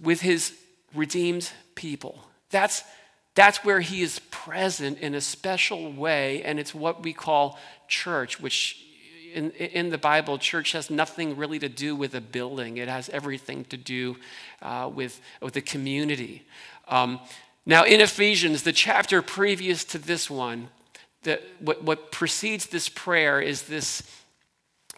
with 0.00 0.20
his 0.20 0.54
redeemed 0.94 1.50
people. 1.74 2.24
That's, 2.50 2.84
that's 3.34 3.64
where 3.64 3.80
he 3.80 4.02
is 4.02 4.20
present 4.30 4.98
in 4.98 5.14
a 5.14 5.20
special 5.20 5.92
way, 5.92 6.42
and 6.44 6.60
it's 6.60 6.74
what 6.74 7.02
we 7.02 7.12
call 7.12 7.58
church, 7.88 8.40
which 8.40 8.83
in, 9.34 9.50
in 9.50 9.90
the 9.90 9.98
Bible, 9.98 10.38
church 10.38 10.72
has 10.72 10.90
nothing 10.90 11.36
really 11.36 11.58
to 11.58 11.68
do 11.68 11.96
with 11.96 12.14
a 12.14 12.20
building. 12.20 12.76
It 12.76 12.88
has 12.88 13.08
everything 13.08 13.64
to 13.66 13.76
do 13.76 14.16
uh, 14.62 14.90
with, 14.92 15.20
with 15.42 15.54
the 15.54 15.60
community. 15.60 16.46
Um, 16.88 17.20
now, 17.66 17.84
in 17.84 18.00
Ephesians, 18.00 18.62
the 18.62 18.72
chapter 18.72 19.22
previous 19.22 19.84
to 19.84 19.98
this 19.98 20.30
one, 20.30 20.68
the, 21.22 21.40
what, 21.58 21.82
what 21.82 22.12
precedes 22.12 22.66
this 22.66 22.88
prayer 22.88 23.40
is 23.40 23.62
this, 23.62 24.02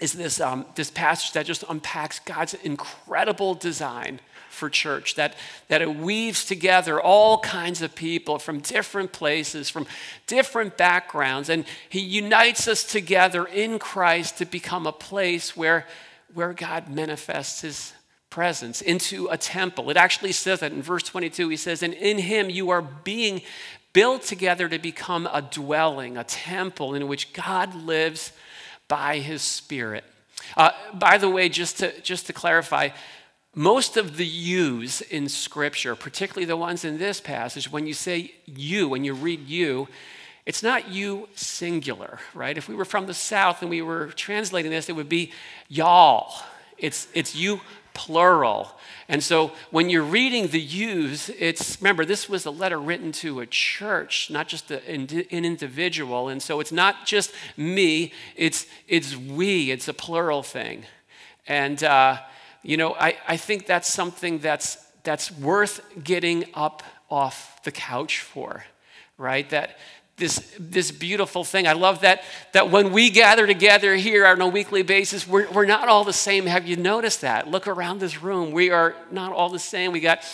is 0.00 0.12
this, 0.12 0.40
um, 0.40 0.66
this 0.74 0.90
passage 0.90 1.32
that 1.32 1.46
just 1.46 1.64
unpacks 1.68 2.18
God's 2.18 2.54
incredible 2.54 3.54
design 3.54 4.20
for 4.56 4.70
church, 4.70 5.14
that, 5.14 5.34
that 5.68 5.82
it 5.82 5.96
weaves 5.96 6.44
together 6.44 7.00
all 7.00 7.38
kinds 7.38 7.82
of 7.82 7.94
people 7.94 8.38
from 8.38 8.60
different 8.60 9.12
places, 9.12 9.68
from 9.68 9.86
different 10.26 10.76
backgrounds, 10.76 11.48
and 11.48 11.64
He 11.88 12.00
unites 12.00 12.66
us 12.66 12.82
together 12.82 13.44
in 13.44 13.78
Christ 13.78 14.38
to 14.38 14.44
become 14.44 14.86
a 14.86 14.92
place 14.92 15.56
where, 15.56 15.86
where 16.34 16.52
God 16.52 16.88
manifests 16.88 17.60
His 17.60 17.92
presence 18.30 18.82
into 18.82 19.28
a 19.28 19.38
temple. 19.38 19.88
It 19.88 19.96
actually 19.96 20.32
says 20.32 20.60
that 20.60 20.72
in 20.72 20.82
verse 20.82 21.04
22. 21.04 21.48
He 21.48 21.56
says, 21.56 21.82
And 21.82 21.94
in 21.94 22.18
Him 22.18 22.50
you 22.50 22.70
are 22.70 22.82
being 22.82 23.42
built 23.92 24.22
together 24.22 24.68
to 24.68 24.78
become 24.78 25.26
a 25.32 25.40
dwelling, 25.40 26.18
a 26.18 26.24
temple 26.24 26.94
in 26.94 27.08
which 27.08 27.32
God 27.32 27.74
lives 27.74 28.32
by 28.88 29.20
His 29.20 29.40
Spirit. 29.40 30.04
Uh, 30.54 30.70
by 30.92 31.16
the 31.16 31.30
way, 31.30 31.48
just 31.48 31.78
to, 31.78 31.98
just 32.02 32.26
to 32.26 32.34
clarify, 32.34 32.90
most 33.58 33.96
of 33.96 34.18
the 34.18 34.26
yous 34.26 35.00
in 35.00 35.30
Scripture, 35.30 35.96
particularly 35.96 36.44
the 36.44 36.58
ones 36.58 36.84
in 36.84 36.98
this 36.98 37.22
passage, 37.22 37.72
when 37.72 37.86
you 37.86 37.94
say 37.94 38.34
you, 38.44 38.86
when 38.86 39.02
you 39.02 39.14
read 39.14 39.48
you, 39.48 39.88
it's 40.44 40.62
not 40.62 40.90
you 40.90 41.26
singular, 41.34 42.20
right? 42.34 42.58
If 42.58 42.68
we 42.68 42.74
were 42.74 42.84
from 42.84 43.06
the 43.06 43.14
South 43.14 43.62
and 43.62 43.70
we 43.70 43.80
were 43.80 44.08
translating 44.08 44.70
this, 44.70 44.90
it 44.90 44.92
would 44.92 45.08
be 45.08 45.32
y'all. 45.68 46.34
It's, 46.76 47.08
it's 47.14 47.34
you 47.34 47.62
plural. 47.94 48.78
And 49.08 49.24
so 49.24 49.52
when 49.70 49.88
you're 49.88 50.02
reading 50.02 50.48
the 50.48 50.60
yous, 50.60 51.30
it's, 51.30 51.80
remember, 51.80 52.04
this 52.04 52.28
was 52.28 52.44
a 52.44 52.50
letter 52.50 52.78
written 52.78 53.10
to 53.12 53.40
a 53.40 53.46
church, 53.46 54.28
not 54.30 54.48
just 54.48 54.70
a, 54.70 54.86
an 54.86 55.06
individual. 55.30 56.28
And 56.28 56.42
so 56.42 56.60
it's 56.60 56.72
not 56.72 57.06
just 57.06 57.32
me, 57.56 58.12
it's, 58.36 58.66
it's 58.86 59.16
we, 59.16 59.70
it's 59.70 59.88
a 59.88 59.94
plural 59.94 60.42
thing. 60.42 60.84
And, 61.46 61.82
uh, 61.82 62.18
you 62.66 62.76
know, 62.76 62.94
I, 62.94 63.16
I 63.28 63.36
think 63.36 63.66
that's 63.66 63.92
something 63.92 64.40
that's, 64.40 64.76
that's 65.04 65.30
worth 65.30 65.80
getting 66.02 66.46
up 66.52 66.82
off 67.08 67.62
the 67.62 67.70
couch 67.70 68.20
for, 68.20 68.64
right? 69.16 69.48
That 69.50 69.78
this, 70.16 70.52
this 70.58 70.90
beautiful 70.90 71.44
thing. 71.44 71.68
I 71.68 71.74
love 71.74 72.00
that, 72.00 72.24
that 72.52 72.72
when 72.72 72.90
we 72.90 73.10
gather 73.10 73.46
together 73.46 73.94
here 73.94 74.26
on 74.26 74.40
a 74.40 74.48
weekly 74.48 74.82
basis, 74.82 75.28
we're, 75.28 75.48
we're 75.52 75.66
not 75.66 75.86
all 75.86 76.02
the 76.02 76.12
same. 76.12 76.46
Have 76.46 76.66
you 76.66 76.76
noticed 76.76 77.20
that? 77.20 77.46
Look 77.46 77.68
around 77.68 78.00
this 78.00 78.20
room. 78.20 78.50
We 78.50 78.70
are 78.70 78.96
not 79.12 79.32
all 79.32 79.48
the 79.48 79.60
same. 79.60 79.92
We 79.92 80.00
got 80.00 80.24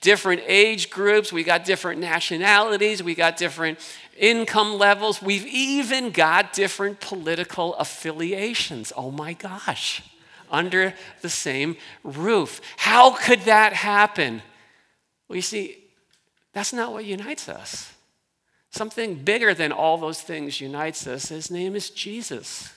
different 0.00 0.42
age 0.46 0.90
groups, 0.90 1.32
we 1.32 1.44
got 1.44 1.64
different 1.64 2.00
nationalities, 2.00 3.02
we 3.02 3.14
got 3.14 3.36
different 3.36 3.78
income 4.16 4.76
levels, 4.76 5.22
we've 5.22 5.46
even 5.46 6.10
got 6.10 6.52
different 6.52 7.00
political 7.00 7.74
affiliations. 7.74 8.92
Oh 8.96 9.10
my 9.10 9.34
gosh 9.34 10.02
under 10.50 10.94
the 11.22 11.28
same 11.28 11.76
roof. 12.02 12.60
How 12.76 13.10
could 13.10 13.40
that 13.42 13.72
happen? 13.72 14.42
Well, 15.28 15.36
you 15.36 15.42
see, 15.42 15.78
that's 16.52 16.72
not 16.72 16.92
what 16.92 17.04
unites 17.04 17.48
us. 17.48 17.92
Something 18.70 19.16
bigger 19.16 19.54
than 19.54 19.72
all 19.72 19.98
those 19.98 20.20
things 20.20 20.60
unites 20.60 21.06
us. 21.06 21.28
His 21.28 21.50
name 21.50 21.74
is 21.74 21.90
Jesus. 21.90 22.72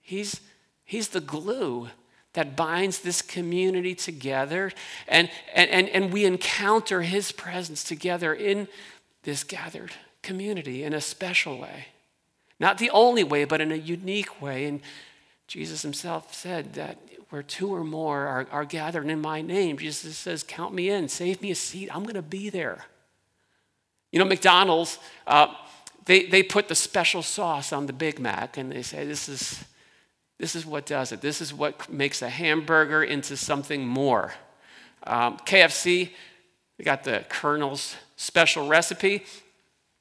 He's, 0.00 0.40
he's 0.84 1.08
the 1.08 1.20
glue 1.20 1.88
that 2.32 2.56
binds 2.56 3.00
this 3.00 3.22
community 3.22 3.94
together, 3.94 4.70
and, 5.08 5.28
and, 5.52 5.88
and 5.88 6.12
we 6.12 6.24
encounter 6.24 7.02
his 7.02 7.32
presence 7.32 7.82
together 7.82 8.32
in 8.32 8.68
this 9.24 9.42
gathered 9.42 9.92
community 10.22 10.84
in 10.84 10.94
a 10.94 11.00
special 11.00 11.58
way. 11.58 11.86
Not 12.60 12.78
the 12.78 12.90
only 12.90 13.24
way, 13.24 13.44
but 13.44 13.60
in 13.60 13.72
a 13.72 13.76
unique 13.76 14.40
way. 14.40 14.66
And 14.66 14.80
Jesus 15.50 15.82
himself 15.82 16.32
said 16.32 16.74
that 16.74 16.96
where 17.30 17.42
two 17.42 17.74
or 17.74 17.82
more 17.82 18.24
are, 18.24 18.46
are 18.52 18.64
gathered 18.64 19.08
in 19.08 19.20
my 19.20 19.42
name, 19.42 19.78
Jesus 19.78 20.16
says, 20.16 20.44
Count 20.44 20.72
me 20.72 20.90
in, 20.90 21.08
save 21.08 21.42
me 21.42 21.50
a 21.50 21.56
seat, 21.56 21.90
I'm 21.92 22.04
going 22.04 22.14
to 22.14 22.22
be 22.22 22.50
there. 22.50 22.84
You 24.12 24.20
know, 24.20 24.26
McDonald's, 24.26 25.00
uh, 25.26 25.52
they, 26.04 26.26
they 26.26 26.44
put 26.44 26.68
the 26.68 26.76
special 26.76 27.20
sauce 27.20 27.72
on 27.72 27.86
the 27.86 27.92
Big 27.92 28.20
Mac 28.20 28.58
and 28.58 28.70
they 28.70 28.82
say, 28.82 29.04
this 29.04 29.28
is, 29.28 29.64
this 30.38 30.54
is 30.54 30.64
what 30.64 30.86
does 30.86 31.10
it. 31.10 31.20
This 31.20 31.40
is 31.40 31.52
what 31.52 31.90
makes 31.90 32.22
a 32.22 32.28
hamburger 32.28 33.02
into 33.02 33.36
something 33.36 33.84
more. 33.84 34.32
Um, 35.02 35.36
KFC, 35.38 36.10
they 36.78 36.84
got 36.84 37.02
the 37.02 37.24
Colonel's 37.28 37.96
special 38.14 38.68
recipe. 38.68 39.24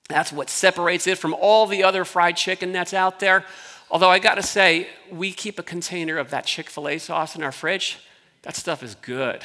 That's 0.09 0.31
what 0.31 0.51
separates 0.51 1.07
it 1.07 1.17
from 1.17 1.33
all 1.33 1.65
the 1.65 1.83
other 1.83 2.05
fried 2.05 2.37
chicken 2.37 2.71
that's 2.71 2.93
out 2.93 3.19
there. 3.19 3.45
Although 3.91 4.09
I 4.09 4.19
gotta 4.19 4.43
say, 4.43 4.87
we 5.11 5.31
keep 5.31 5.57
a 5.57 5.63
container 5.63 6.17
of 6.17 6.29
that 6.29 6.45
Chick 6.45 6.69
fil 6.69 6.87
A 6.87 6.97
sauce 6.99 7.35
in 7.35 7.43
our 7.43 7.51
fridge. 7.51 7.97
That 8.43 8.55
stuff 8.55 8.83
is 8.83 8.95
good. 8.95 9.41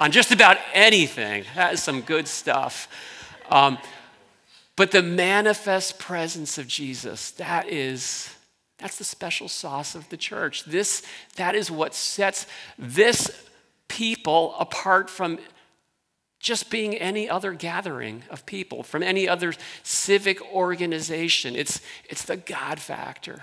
On 0.00 0.10
just 0.10 0.32
about 0.32 0.58
anything, 0.72 1.44
that 1.54 1.74
is 1.74 1.82
some 1.82 2.00
good 2.00 2.26
stuff. 2.26 2.88
Um, 3.50 3.78
but 4.74 4.90
the 4.90 5.02
manifest 5.02 5.98
presence 5.98 6.58
of 6.58 6.66
Jesus, 6.66 7.30
that 7.32 7.68
is, 7.68 8.34
that's 8.78 8.98
the 8.98 9.04
special 9.04 9.48
sauce 9.48 9.94
of 9.94 10.08
the 10.08 10.16
church. 10.16 10.64
This, 10.64 11.02
that 11.36 11.54
is 11.54 11.70
what 11.70 11.94
sets 11.94 12.46
this 12.78 13.30
people 13.88 14.54
apart 14.58 15.08
from 15.08 15.38
just 16.42 16.70
being 16.70 16.94
any 16.96 17.30
other 17.30 17.52
gathering 17.52 18.24
of 18.28 18.44
people, 18.44 18.82
from 18.82 19.02
any 19.02 19.28
other 19.28 19.54
civic 19.84 20.42
organization. 20.52 21.54
It's, 21.56 21.80
it's 22.10 22.24
the 22.24 22.36
God 22.36 22.80
factor. 22.80 23.40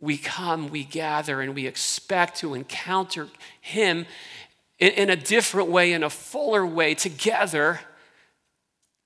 We 0.00 0.18
come, 0.18 0.68
we 0.68 0.84
gather, 0.84 1.40
and 1.40 1.54
we 1.54 1.66
expect 1.66 2.36
to 2.40 2.54
encounter 2.54 3.28
Him 3.60 4.06
in, 4.78 4.90
in 4.90 5.10
a 5.10 5.16
different 5.16 5.70
way, 5.70 5.92
in 5.94 6.02
a 6.02 6.10
fuller 6.10 6.66
way, 6.66 6.94
together 6.94 7.80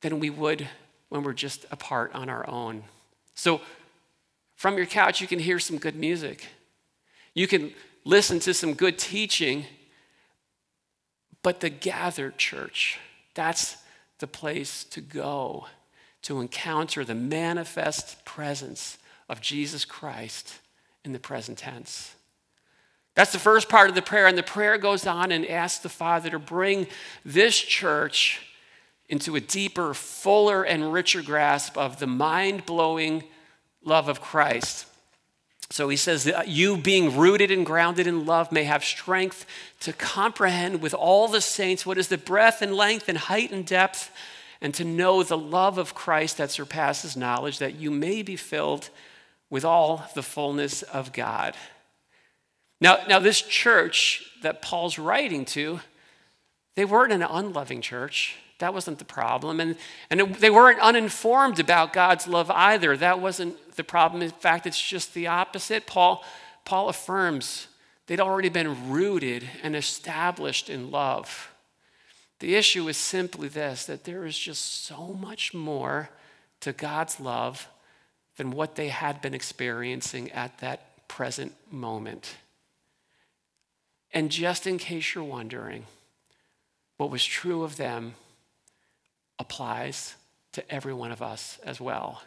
than 0.00 0.18
we 0.18 0.28
would 0.28 0.68
when 1.10 1.22
we're 1.22 1.32
just 1.32 1.64
apart 1.70 2.10
on 2.14 2.28
our 2.28 2.48
own. 2.50 2.82
So, 3.34 3.60
From 4.56 4.76
your 4.76 4.86
couch, 4.86 5.20
you 5.20 5.26
can 5.26 5.38
hear 5.38 5.58
some 5.58 5.78
good 5.78 5.96
music. 5.96 6.46
You 7.34 7.46
can 7.46 7.72
listen 8.04 8.40
to 8.40 8.54
some 8.54 8.74
good 8.74 8.98
teaching. 8.98 9.66
But 11.44 11.60
the 11.60 11.68
gathered 11.68 12.38
church, 12.38 12.98
that's 13.34 13.76
the 14.18 14.26
place 14.26 14.82
to 14.84 15.02
go 15.02 15.66
to 16.22 16.40
encounter 16.40 17.04
the 17.04 17.14
manifest 17.14 18.24
presence 18.24 18.96
of 19.28 19.42
Jesus 19.42 19.84
Christ 19.84 20.54
in 21.04 21.12
the 21.12 21.18
present 21.18 21.58
tense. 21.58 22.14
That's 23.14 23.30
the 23.32 23.38
first 23.38 23.68
part 23.68 23.90
of 23.90 23.94
the 23.94 24.00
prayer. 24.00 24.26
And 24.26 24.38
the 24.38 24.42
prayer 24.42 24.78
goes 24.78 25.06
on 25.06 25.30
and 25.30 25.46
asks 25.46 25.80
the 25.80 25.90
Father 25.90 26.30
to 26.30 26.38
bring 26.38 26.86
this 27.26 27.58
church 27.58 28.40
into 29.10 29.36
a 29.36 29.40
deeper, 29.40 29.92
fuller, 29.92 30.62
and 30.62 30.94
richer 30.94 31.20
grasp 31.20 31.76
of 31.76 31.98
the 31.98 32.06
mind 32.06 32.64
blowing 32.64 33.22
love 33.84 34.08
of 34.08 34.22
Christ. 34.22 34.86
So 35.74 35.88
he 35.88 35.96
says 35.96 36.22
that 36.22 36.38
uh, 36.38 36.42
you, 36.46 36.76
being 36.76 37.16
rooted 37.16 37.50
and 37.50 37.66
grounded 37.66 38.06
in 38.06 38.26
love, 38.26 38.52
may 38.52 38.62
have 38.62 38.84
strength 38.84 39.44
to 39.80 39.92
comprehend 39.92 40.80
with 40.80 40.94
all 40.94 41.26
the 41.26 41.40
saints 41.40 41.84
what 41.84 41.98
is 41.98 42.06
the 42.06 42.16
breadth 42.16 42.62
and 42.62 42.76
length 42.76 43.08
and 43.08 43.18
height 43.18 43.50
and 43.50 43.66
depth, 43.66 44.12
and 44.60 44.72
to 44.74 44.84
know 44.84 45.24
the 45.24 45.36
love 45.36 45.76
of 45.76 45.92
Christ 45.92 46.36
that 46.36 46.52
surpasses 46.52 47.16
knowledge, 47.16 47.58
that 47.58 47.74
you 47.74 47.90
may 47.90 48.22
be 48.22 48.36
filled 48.36 48.88
with 49.50 49.64
all 49.64 50.04
the 50.14 50.22
fullness 50.22 50.82
of 50.82 51.12
God. 51.12 51.56
Now, 52.80 52.98
now 53.08 53.18
this 53.18 53.42
church 53.42 54.22
that 54.42 54.62
Paul's 54.62 54.96
writing 54.96 55.44
to, 55.46 55.80
they 56.74 56.84
weren't 56.84 57.12
an 57.12 57.22
unloving 57.22 57.80
church. 57.80 58.36
That 58.58 58.74
wasn't 58.74 58.98
the 58.98 59.04
problem. 59.04 59.60
And, 59.60 59.76
and 60.10 60.20
it, 60.20 60.34
they 60.34 60.50
weren't 60.50 60.80
uninformed 60.80 61.58
about 61.60 61.92
God's 61.92 62.26
love 62.26 62.50
either. 62.50 62.96
That 62.96 63.20
wasn't 63.20 63.76
the 63.76 63.84
problem. 63.84 64.22
In 64.22 64.30
fact, 64.30 64.66
it's 64.66 64.80
just 64.80 65.14
the 65.14 65.26
opposite. 65.26 65.86
Paul, 65.86 66.24
Paul 66.64 66.88
affirms 66.88 67.68
they'd 68.06 68.20
already 68.20 68.48
been 68.48 68.90
rooted 68.90 69.48
and 69.62 69.74
established 69.74 70.70
in 70.70 70.90
love. 70.90 71.50
The 72.40 72.54
issue 72.54 72.88
is 72.88 72.96
simply 72.96 73.48
this 73.48 73.86
that 73.86 74.04
there 74.04 74.24
is 74.24 74.38
just 74.38 74.84
so 74.84 75.14
much 75.14 75.54
more 75.54 76.10
to 76.60 76.72
God's 76.72 77.20
love 77.20 77.68
than 78.36 78.50
what 78.50 78.74
they 78.74 78.88
had 78.88 79.20
been 79.20 79.34
experiencing 79.34 80.30
at 80.32 80.58
that 80.58 81.08
present 81.08 81.54
moment. 81.70 82.36
And 84.12 84.30
just 84.30 84.66
in 84.66 84.78
case 84.78 85.14
you're 85.14 85.24
wondering, 85.24 85.86
what 86.96 87.10
was 87.10 87.24
true 87.24 87.62
of 87.62 87.76
them 87.76 88.14
applies 89.38 90.14
to 90.52 90.72
every 90.72 90.94
one 90.94 91.10
of 91.10 91.20
us 91.20 91.58
as 91.64 91.80
well. 91.80 92.22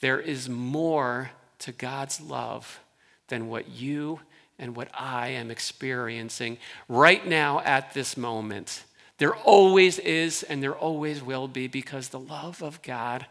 There 0.00 0.20
is 0.20 0.48
more 0.48 1.30
to 1.60 1.72
God's 1.72 2.20
love 2.20 2.80
than 3.28 3.48
what 3.48 3.68
you 3.68 4.20
and 4.58 4.76
what 4.76 4.88
I 4.94 5.28
am 5.28 5.50
experiencing 5.50 6.58
right 6.88 7.26
now 7.26 7.60
at 7.60 7.94
this 7.94 8.16
moment. 8.16 8.84
There 9.18 9.34
always 9.34 9.98
is 9.98 10.42
and 10.42 10.62
there 10.62 10.74
always 10.74 11.22
will 11.22 11.48
be 11.48 11.66
because 11.66 12.08
the 12.08 12.20
love 12.20 12.62
of 12.62 12.82
God 12.82 13.26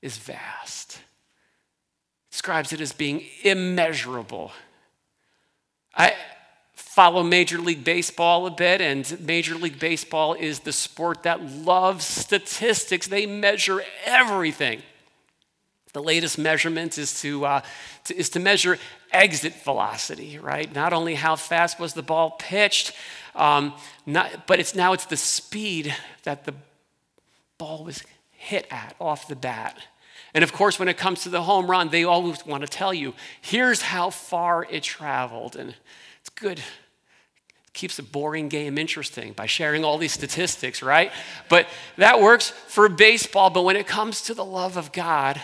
is 0.00 0.16
vast. 0.18 1.00
Describes 2.30 2.72
it 2.72 2.80
as 2.80 2.92
being 2.92 3.24
immeasurable. 3.42 4.52
I, 5.96 6.14
follow 6.94 7.24
Major 7.24 7.58
League 7.58 7.82
Baseball 7.82 8.46
a 8.46 8.52
bit, 8.52 8.80
and 8.80 9.20
Major 9.26 9.56
League 9.56 9.80
Baseball 9.80 10.34
is 10.34 10.60
the 10.60 10.72
sport 10.72 11.24
that 11.24 11.44
loves 11.44 12.04
statistics. 12.04 13.08
They 13.08 13.26
measure 13.26 13.82
everything. 14.06 14.80
The 15.92 16.02
latest 16.02 16.38
measurement 16.38 16.96
is 16.96 17.20
to, 17.22 17.46
uh, 17.46 17.60
to, 18.04 18.16
is 18.16 18.28
to 18.30 18.38
measure 18.38 18.78
exit 19.10 19.54
velocity, 19.64 20.38
right? 20.38 20.72
Not 20.72 20.92
only 20.92 21.16
how 21.16 21.34
fast 21.34 21.80
was 21.80 21.94
the 21.94 22.02
ball 22.02 22.36
pitched, 22.38 22.92
um, 23.34 23.74
not, 24.06 24.46
but 24.46 24.60
it's 24.60 24.76
now 24.76 24.92
it's 24.92 25.06
the 25.06 25.16
speed 25.16 25.92
that 26.22 26.44
the 26.44 26.54
ball 27.58 27.82
was 27.82 28.04
hit 28.30 28.68
at 28.70 28.94
off 29.00 29.26
the 29.26 29.34
bat. 29.34 29.76
And 30.32 30.44
of 30.44 30.52
course, 30.52 30.78
when 30.78 30.88
it 30.88 30.96
comes 30.96 31.24
to 31.24 31.28
the 31.28 31.42
home 31.42 31.68
run, 31.68 31.88
they 31.88 32.04
always 32.04 32.46
want 32.46 32.60
to 32.60 32.68
tell 32.68 32.94
you, 32.94 33.14
here's 33.40 33.82
how 33.82 34.10
far 34.10 34.64
it 34.70 34.84
traveled. 34.84 35.56
And 35.56 35.74
it's 36.20 36.30
good 36.30 36.60
keeps 37.74 37.98
a 37.98 38.02
boring 38.02 38.48
game 38.48 38.78
interesting 38.78 39.32
by 39.32 39.46
sharing 39.46 39.84
all 39.84 39.98
these 39.98 40.12
statistics, 40.12 40.82
right? 40.82 41.12
But 41.48 41.66
that 41.96 42.20
works 42.20 42.50
for 42.50 42.88
baseball. 42.88 43.50
But 43.50 43.62
when 43.62 43.76
it 43.76 43.86
comes 43.86 44.22
to 44.22 44.34
the 44.34 44.44
love 44.44 44.76
of 44.76 44.92
God, 44.92 45.40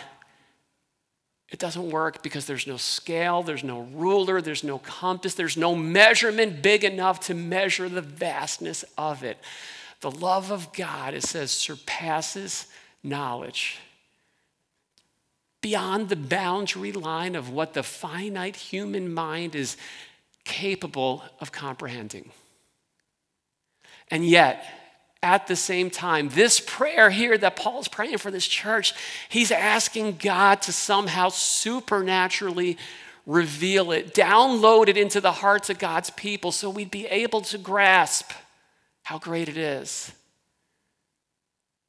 it 1.51 1.59
doesn't 1.59 1.91
work 1.91 2.23
because 2.23 2.47
there's 2.47 2.69
no 2.69 2.77
scale, 2.77 3.43
there's 3.43 3.65
no 3.65 3.81
ruler, 3.93 4.41
there's 4.41 4.63
no 4.63 4.79
compass, 4.79 5.35
there's 5.35 5.57
no 5.57 5.75
measurement 5.75 6.63
big 6.63 6.85
enough 6.85 7.19
to 7.27 7.35
measure 7.35 7.89
the 7.89 8.01
vastness 8.01 8.85
of 8.97 9.25
it. 9.25 9.37
The 10.01 10.13
love 10.13 10.53
of 10.53 10.73
God, 10.73 11.13
it 11.13 11.25
says, 11.25 11.51
surpasses 11.51 12.67
knowledge. 13.03 13.79
Beyond 15.61 16.09
the 16.09 16.17
boundary 16.17 16.93
line 16.93 17.35
of 17.35 17.51
what 17.51 17.75
the 17.75 17.83
finite 17.83 18.57
human 18.57 19.13
mind 19.13 19.57
is 19.57 19.77
capable 20.51 21.23
of 21.41 21.53
comprehending. 21.53 22.33
And 24.11 24.27
yet, 24.27 24.67
at 25.23 25.47
the 25.47 25.55
same 25.55 25.91
time, 25.91 26.29
this 26.31 26.59
prayer 26.59 27.09
here 27.09 27.39
that 27.39 27.55
Paul's 27.55 27.87
praying 27.87 28.19
for 28.19 28.33
this 28.33 28.49
church, 28.49 28.93
he's 29.29 29.53
asking 29.53 30.17
God 30.17 30.61
to 30.63 30.73
somehow 30.73 31.29
supernaturally 31.29 32.77
reveal 33.27 33.93
it, 33.93 34.13
download 34.13 34.89
it 34.89 34.97
into 34.97 35.21
the 35.21 35.31
hearts 35.31 35.71
of 35.71 35.79
God's 35.79 36.11
people 36.11 36.51
so 36.51 36.69
we'd 36.69 36.91
be 36.91 37.07
able 37.07 37.43
to 37.43 37.59
grasp 37.59 38.33
how 39.05 39.19
great 39.19 39.49
it 39.49 39.57
is. 39.57 40.11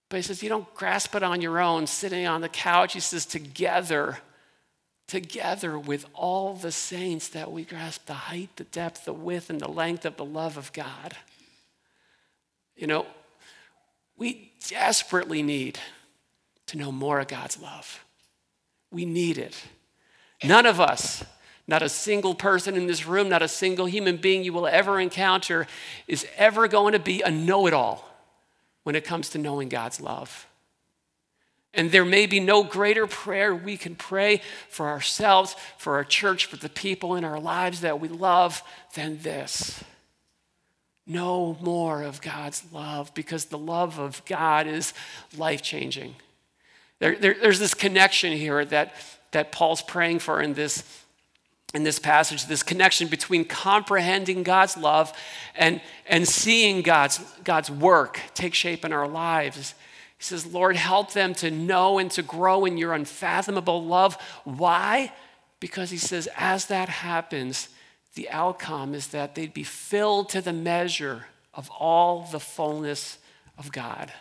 But 0.09 0.17
he 0.17 0.21
says, 0.21 0.43
You 0.43 0.49
don't 0.49 0.71
grasp 0.75 1.15
it 1.15 1.23
on 1.23 1.41
your 1.41 1.59
own, 1.59 1.87
sitting 1.87 2.27
on 2.27 2.41
the 2.41 2.49
couch. 2.49 2.93
He 2.93 2.99
says, 2.99 3.25
Together, 3.25 4.19
together 5.11 5.77
with 5.77 6.05
all 6.13 6.53
the 6.53 6.71
saints 6.71 7.27
that 7.27 7.51
we 7.51 7.65
grasp 7.65 8.05
the 8.05 8.13
height, 8.13 8.49
the 8.55 8.63
depth, 8.63 9.03
the 9.03 9.11
width, 9.11 9.49
and 9.49 9.59
the 9.59 9.67
length 9.67 10.05
of 10.05 10.15
the 10.15 10.23
love 10.23 10.55
of 10.55 10.71
God. 10.71 11.17
You 12.77 12.87
know, 12.87 13.05
we 14.15 14.53
desperately 14.69 15.43
need 15.43 15.79
to 16.67 16.77
know 16.77 16.93
more 16.93 17.19
of 17.19 17.27
God's 17.27 17.61
love. 17.61 18.05
We 18.89 19.03
need 19.03 19.37
it. 19.37 19.61
None 20.45 20.65
of 20.65 20.79
us, 20.79 21.25
not 21.67 21.81
a 21.81 21.89
single 21.89 22.33
person 22.33 22.77
in 22.77 22.87
this 22.87 23.05
room, 23.05 23.27
not 23.27 23.41
a 23.41 23.49
single 23.49 23.87
human 23.87 24.15
being 24.15 24.45
you 24.45 24.53
will 24.53 24.65
ever 24.65 24.97
encounter, 24.97 25.67
is 26.07 26.25
ever 26.37 26.69
going 26.69 26.93
to 26.93 26.99
be 26.99 27.21
a 27.21 27.29
know 27.29 27.67
it 27.67 27.73
all 27.73 28.07
when 28.83 28.95
it 28.95 29.03
comes 29.03 29.27
to 29.31 29.37
knowing 29.37 29.67
God's 29.67 29.99
love. 29.99 30.47
And 31.73 31.91
there 31.91 32.05
may 32.05 32.25
be 32.25 32.39
no 32.39 32.63
greater 32.63 33.07
prayer 33.07 33.55
we 33.55 33.77
can 33.77 33.95
pray 33.95 34.41
for 34.69 34.89
ourselves, 34.89 35.55
for 35.77 35.95
our 35.95 36.03
church, 36.03 36.45
for 36.45 36.57
the 36.57 36.69
people 36.69 37.15
in 37.15 37.23
our 37.23 37.39
lives 37.39 37.81
that 37.81 37.99
we 37.99 38.09
love 38.09 38.61
than 38.95 39.19
this. 39.21 39.83
No 41.07 41.57
more 41.61 42.03
of 42.03 42.21
God's 42.21 42.63
love 42.71 43.13
because 43.13 43.45
the 43.45 43.57
love 43.57 43.99
of 43.99 44.23
God 44.25 44.67
is 44.67 44.93
life 45.37 45.61
changing. 45.61 46.15
There, 46.99 47.15
there, 47.15 47.35
there's 47.41 47.59
this 47.59 47.73
connection 47.73 48.33
here 48.33 48.63
that, 48.65 48.93
that 49.31 49.51
Paul's 49.51 49.81
praying 49.81 50.19
for 50.19 50.41
in 50.41 50.53
this, 50.53 51.03
in 51.73 51.83
this 51.83 51.99
passage 51.99 52.45
this 52.45 52.63
connection 52.63 53.07
between 53.07 53.45
comprehending 53.45 54.43
God's 54.43 54.77
love 54.77 55.11
and, 55.55 55.81
and 56.05 56.27
seeing 56.27 56.81
God's, 56.81 57.19
God's 57.43 57.71
work 57.71 58.19
take 58.33 58.53
shape 58.53 58.85
in 58.85 58.91
our 58.93 59.07
lives 59.07 59.73
he 60.21 60.25
says, 60.25 60.45
Lord, 60.45 60.75
help 60.75 61.13
them 61.13 61.33
to 61.33 61.49
know 61.49 61.97
and 61.97 62.11
to 62.11 62.21
grow 62.21 62.65
in 62.65 62.77
your 62.77 62.93
unfathomable 62.93 63.83
love. 63.83 64.21
Why? 64.43 65.11
Because 65.59 65.89
he 65.89 65.97
says, 65.97 66.29
as 66.37 66.67
that 66.67 66.89
happens, 66.89 67.69
the 68.13 68.29
outcome 68.29 68.93
is 68.93 69.07
that 69.07 69.33
they'd 69.33 69.51
be 69.51 69.63
filled 69.63 70.29
to 70.29 70.41
the 70.41 70.53
measure 70.53 71.25
of 71.55 71.71
all 71.71 72.27
the 72.31 72.39
fullness 72.39 73.17
of 73.57 73.71
God. 73.71 74.13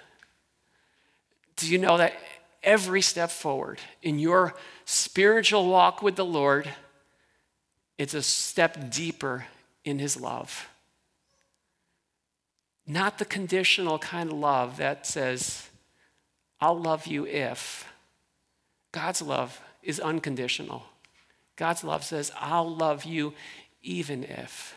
Do 1.56 1.70
you 1.70 1.76
know 1.76 1.98
that 1.98 2.14
every 2.62 3.02
step 3.02 3.30
forward 3.30 3.78
in 4.00 4.18
your 4.18 4.54
spiritual 4.86 5.68
walk 5.68 6.00
with 6.00 6.16
the 6.16 6.24
Lord, 6.24 6.66
it's 7.98 8.14
a 8.14 8.22
step 8.22 8.90
deeper 8.90 9.44
in 9.84 9.98
his 9.98 10.18
love? 10.18 10.66
Not 12.86 13.18
the 13.18 13.26
conditional 13.26 13.98
kind 13.98 14.30
of 14.30 14.38
love 14.38 14.78
that 14.78 15.06
says, 15.06 15.66
I'll 16.60 16.78
love 16.78 17.06
you 17.06 17.26
if. 17.26 17.86
God's 18.92 19.22
love 19.22 19.60
is 19.82 20.00
unconditional. 20.00 20.84
God's 21.56 21.84
love 21.84 22.04
says, 22.04 22.32
I'll 22.38 22.74
love 22.74 23.04
you 23.04 23.34
even 23.82 24.24
if. 24.24 24.76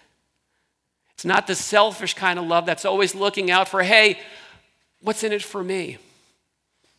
It's 1.14 1.26
not 1.26 1.48
the 1.48 1.56
selfish 1.56 2.14
kind 2.14 2.40
of 2.40 2.46
love 2.46 2.66
that's 2.66 2.86
always 2.86 3.16
looking 3.16 3.52
out 3.52 3.68
for, 3.68 3.84
hey, 3.84 4.20
what's 5.02 5.24
in 5.24 5.32
it 5.32 5.44
for 5.44 5.64
me? 5.64 5.98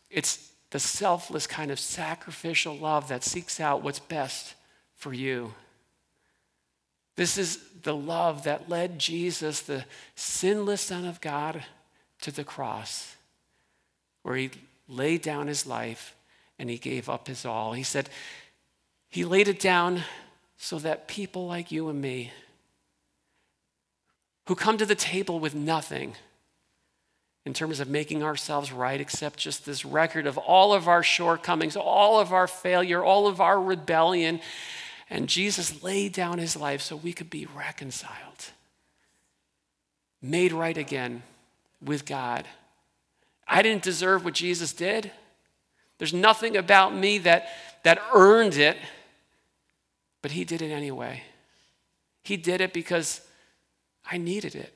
It's 0.09 0.49
the 0.71 0.79
selfless 0.79 1.47
kind 1.47 1.71
of 1.71 1.79
sacrificial 1.79 2.75
love 2.77 3.07
that 3.09 3.23
seeks 3.23 3.59
out 3.59 3.83
what's 3.83 3.99
best 3.99 4.55
for 4.95 5.13
you. 5.13 5.53
This 7.15 7.37
is 7.37 7.59
the 7.83 7.95
love 7.95 8.43
that 8.43 8.69
led 8.69 8.99
Jesus, 8.99 9.61
the 9.61 9.85
sinless 10.15 10.81
Son 10.81 11.05
of 11.05 11.21
God, 11.21 11.63
to 12.21 12.31
the 12.31 12.43
cross, 12.43 13.15
where 14.23 14.35
he 14.35 14.49
laid 14.87 15.21
down 15.21 15.47
his 15.47 15.65
life 15.65 16.15
and 16.57 16.69
he 16.69 16.77
gave 16.77 17.09
up 17.09 17.27
his 17.27 17.45
all. 17.45 17.73
He 17.73 17.83
said, 17.83 18.09
He 19.09 19.25
laid 19.25 19.47
it 19.47 19.59
down 19.59 20.03
so 20.57 20.79
that 20.79 21.07
people 21.07 21.47
like 21.47 21.71
you 21.71 21.89
and 21.89 22.01
me, 22.01 22.31
who 24.47 24.55
come 24.55 24.77
to 24.77 24.85
the 24.85 24.95
table 24.95 25.39
with 25.39 25.53
nothing, 25.53 26.15
in 27.45 27.53
terms 27.53 27.79
of 27.79 27.87
making 27.87 28.23
ourselves 28.23 28.71
right, 28.71 28.99
except 28.99 29.37
just 29.37 29.65
this 29.65 29.85
record 29.85 30.25
of 30.25 30.37
all 30.37 30.73
of 30.73 30.87
our 30.87 31.03
shortcomings, 31.03 31.75
all 31.75 32.19
of 32.19 32.33
our 32.33 32.47
failure, 32.47 33.03
all 33.03 33.27
of 33.27 33.39
our 33.39 33.61
rebellion. 33.61 34.39
And 35.09 35.29
Jesus 35.29 35.83
laid 35.83 36.11
down 36.11 36.39
his 36.39 36.55
life 36.55 36.81
so 36.81 36.95
we 36.95 37.13
could 37.13 37.29
be 37.29 37.45
reconciled, 37.45 38.51
made 40.21 40.51
right 40.51 40.77
again 40.77 41.21
with 41.83 42.05
God. 42.05 42.45
I 43.47 43.61
didn't 43.61 43.83
deserve 43.83 44.25
what 44.25 44.33
Jesus 44.33 44.73
did. 44.73 45.11
There's 45.97 46.13
nothing 46.13 46.57
about 46.57 46.95
me 46.95 47.19
that, 47.19 47.47
that 47.83 48.01
earned 48.13 48.55
it, 48.55 48.77
but 50.21 50.31
he 50.31 50.43
did 50.43 50.61
it 50.61 50.71
anyway. 50.71 51.23
He 52.23 52.37
did 52.37 52.59
it 52.59 52.73
because 52.73 53.21
I 54.09 54.17
needed 54.17 54.55
it. 54.55 54.73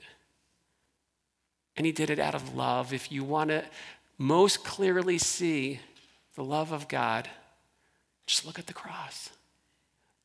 And 1.76 1.86
he 1.86 1.92
did 1.92 2.10
it 2.10 2.20
out 2.20 2.36
of 2.36 2.56
love. 2.56 2.94
If 2.94 3.12
you 3.12 3.24
want 3.24 3.50
to 3.50 3.64
most 4.18 4.64
clearly 4.64 5.18
see 5.18 5.80
the 6.36 6.44
love 6.44 6.72
of 6.72 6.88
God, 6.88 7.30
just 8.28 8.46
look 8.46 8.60
at 8.60 8.68
the 8.68 8.74
cross. 8.74 9.30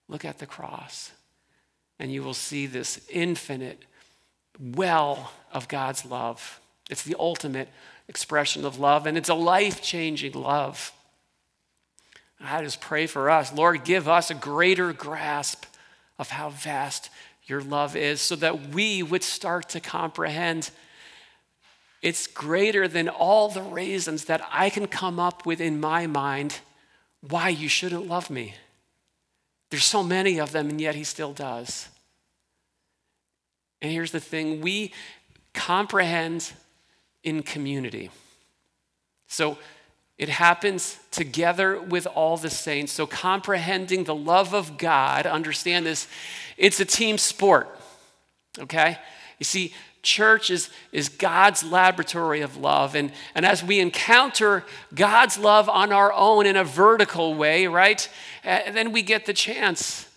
Look 0.08 0.24
at 0.24 0.38
the 0.38 0.46
cross. 0.46 1.12
And 1.98 2.12
you 2.12 2.22
will 2.22 2.34
see 2.34 2.66
this 2.66 3.00
infinite 3.08 3.84
well 4.60 5.32
of 5.52 5.68
God's 5.68 6.04
love. 6.04 6.60
It's 6.90 7.02
the 7.02 7.16
ultimate 7.18 7.68
expression 8.08 8.64
of 8.64 8.78
love, 8.78 9.06
and 9.06 9.16
it's 9.16 9.28
a 9.28 9.34
life 9.34 9.82
changing 9.82 10.32
love. 10.32 10.92
I 12.40 12.62
just 12.62 12.80
pray 12.80 13.06
for 13.06 13.30
us. 13.30 13.52
Lord, 13.52 13.84
give 13.84 14.06
us 14.06 14.30
a 14.30 14.34
greater 14.34 14.92
grasp 14.92 15.64
of 16.18 16.30
how 16.30 16.50
vast 16.50 17.08
your 17.46 17.62
love 17.62 17.96
is 17.96 18.20
so 18.20 18.36
that 18.36 18.68
we 18.68 19.02
would 19.02 19.22
start 19.22 19.70
to 19.70 19.80
comprehend 19.80 20.70
it's 22.04 22.26
greater 22.26 22.86
than 22.86 23.08
all 23.08 23.48
the 23.48 23.62
reasons 23.62 24.26
that 24.26 24.46
I 24.52 24.68
can 24.68 24.86
come 24.88 25.18
up 25.18 25.46
with 25.46 25.58
in 25.58 25.80
my 25.80 26.06
mind 26.06 26.60
why 27.22 27.48
you 27.48 27.66
shouldn't 27.66 28.06
love 28.06 28.28
me. 28.28 28.56
There's 29.70 29.86
so 29.86 30.02
many 30.02 30.38
of 30.38 30.52
them, 30.52 30.68
and 30.68 30.78
yet 30.78 30.96
he 30.96 31.02
still 31.02 31.32
does. 31.32 31.88
And 33.80 33.90
here's 33.90 34.12
the 34.12 34.20
thing 34.20 34.60
we 34.60 34.92
comprehend 35.54 36.52
in 37.24 37.42
community. 37.42 38.10
So 39.26 39.58
it 40.16 40.28
happens 40.28 40.98
together 41.10 41.80
with 41.80 42.06
all 42.06 42.36
the 42.36 42.50
saints. 42.50 42.92
So 42.92 43.06
comprehending 43.06 44.04
the 44.04 44.14
love 44.14 44.54
of 44.54 44.78
God, 44.78 45.26
understand 45.26 45.86
this, 45.86 46.06
it's 46.56 46.78
a 46.78 46.84
team 46.84 47.18
sport, 47.18 47.68
okay? 48.60 48.98
You 49.40 49.44
see, 49.44 49.74
church 50.02 50.50
is, 50.50 50.70
is 50.92 51.08
God's 51.08 51.64
laboratory 51.64 52.42
of 52.42 52.56
love. 52.56 52.94
And, 52.94 53.10
and 53.34 53.44
as 53.44 53.64
we 53.64 53.80
encounter 53.80 54.64
God's 54.94 55.36
love 55.36 55.68
on 55.68 55.92
our 55.92 56.12
own 56.12 56.46
in 56.46 56.56
a 56.56 56.62
vertical 56.62 57.34
way, 57.34 57.66
right, 57.66 58.08
uh, 58.44 58.70
then 58.70 58.92
we 58.92 59.02
get 59.02 59.26
the 59.26 59.32
chance 59.32 60.08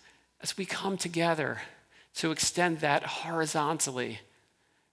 as 0.41 0.56
we 0.58 0.65
come 0.65 0.98
together 0.98 1.62
to 2.15 2.32
extend 2.32 2.82
that 2.82 3.04
horizontally, 3.04 4.20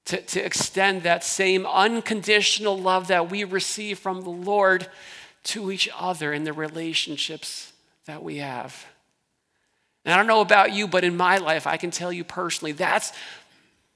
to, 0.06 0.20
to 0.20 0.40
extend 0.44 1.02
that 1.02 1.24
same 1.24 1.66
unconditional 1.66 2.78
love 2.78 3.08
that 3.08 3.30
we 3.30 3.44
receive 3.44 3.98
from 3.98 4.22
the 4.22 4.30
Lord 4.30 4.86
to 5.44 5.70
each 5.70 5.88
other 5.96 6.32
in 6.32 6.44
the 6.44 6.52
relationships 6.52 7.72
that 8.06 8.22
we 8.22 8.36
have. 8.36 8.86
And 10.04 10.12
I 10.12 10.16
don't 10.16 10.26
know 10.26 10.40
about 10.40 10.72
you, 10.72 10.86
but 10.86 11.04
in 11.04 11.16
my 11.16 11.38
life, 11.38 11.66
I 11.66 11.76
can 11.76 11.90
tell 11.90 12.12
you 12.12 12.24
personally, 12.24 12.72
that's 12.72 13.12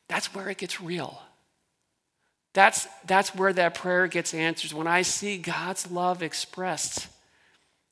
that's 0.09 0.35
where 0.35 0.49
it 0.49 0.59
gets 0.59 0.81
real. 0.81 1.21
That's, 2.55 2.88
that's 3.07 3.35
where 3.35 3.53
that 3.53 3.75
prayer 3.75 4.07
gets 4.07 4.35
answered. 4.35 4.73
When 4.73 4.87
I 4.87 5.03
see 5.03 5.38
God's 5.38 5.90
love 5.90 6.23
expressed 6.23 7.09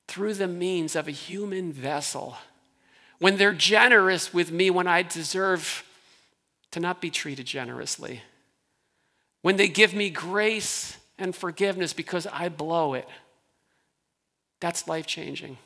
through 0.07 0.33
the 0.33 0.47
means 0.47 0.95
of 0.95 1.07
a 1.07 1.11
human 1.11 1.71
vessel, 1.71 2.37
when 3.19 3.37
they're 3.37 3.53
generous 3.53 4.33
with 4.33 4.51
me 4.51 4.69
when 4.69 4.87
I 4.87 5.03
deserve 5.03 5.83
to 6.71 6.79
not 6.79 7.01
be 7.01 7.09
treated 7.09 7.45
generously, 7.45 8.21
when 9.41 9.55
they 9.57 9.67
give 9.67 9.93
me 9.93 10.09
grace 10.09 10.97
and 11.17 11.35
forgiveness 11.35 11.93
because 11.93 12.27
I 12.27 12.49
blow 12.49 12.93
it, 12.93 13.07
that's 14.59 14.87
life 14.87 15.05
changing. 15.05 15.57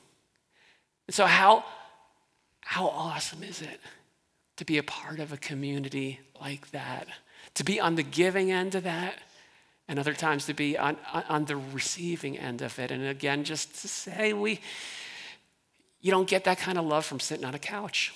And 1.07 1.15
so, 1.15 1.25
how, 1.25 1.63
how 2.61 2.87
awesome 2.87 3.43
is 3.43 3.61
it 3.61 3.79
to 4.57 4.65
be 4.65 4.77
a 4.77 4.83
part 4.83 5.19
of 5.19 5.33
a 5.33 5.37
community 5.37 6.19
like 6.39 6.71
that, 6.71 7.07
to 7.55 7.63
be 7.63 7.79
on 7.79 7.95
the 7.95 8.03
giving 8.03 8.51
end 8.51 8.75
of 8.75 8.83
that, 8.83 9.15
and 9.87 9.99
other 9.99 10.13
times 10.13 10.45
to 10.45 10.53
be 10.53 10.77
on, 10.77 10.95
on 11.27 11.45
the 11.45 11.57
receiving 11.57 12.37
end 12.37 12.61
of 12.61 12.79
it. 12.79 12.91
And 12.91 13.05
again, 13.05 13.43
just 13.43 13.81
to 13.81 13.87
say, 13.87 14.31
we, 14.31 14.59
you 15.99 16.11
don't 16.11 16.29
get 16.29 16.45
that 16.45 16.59
kind 16.59 16.77
of 16.77 16.85
love 16.85 17.05
from 17.05 17.19
sitting 17.19 17.43
on 17.43 17.53
a 17.55 17.59
couch. 17.59 18.13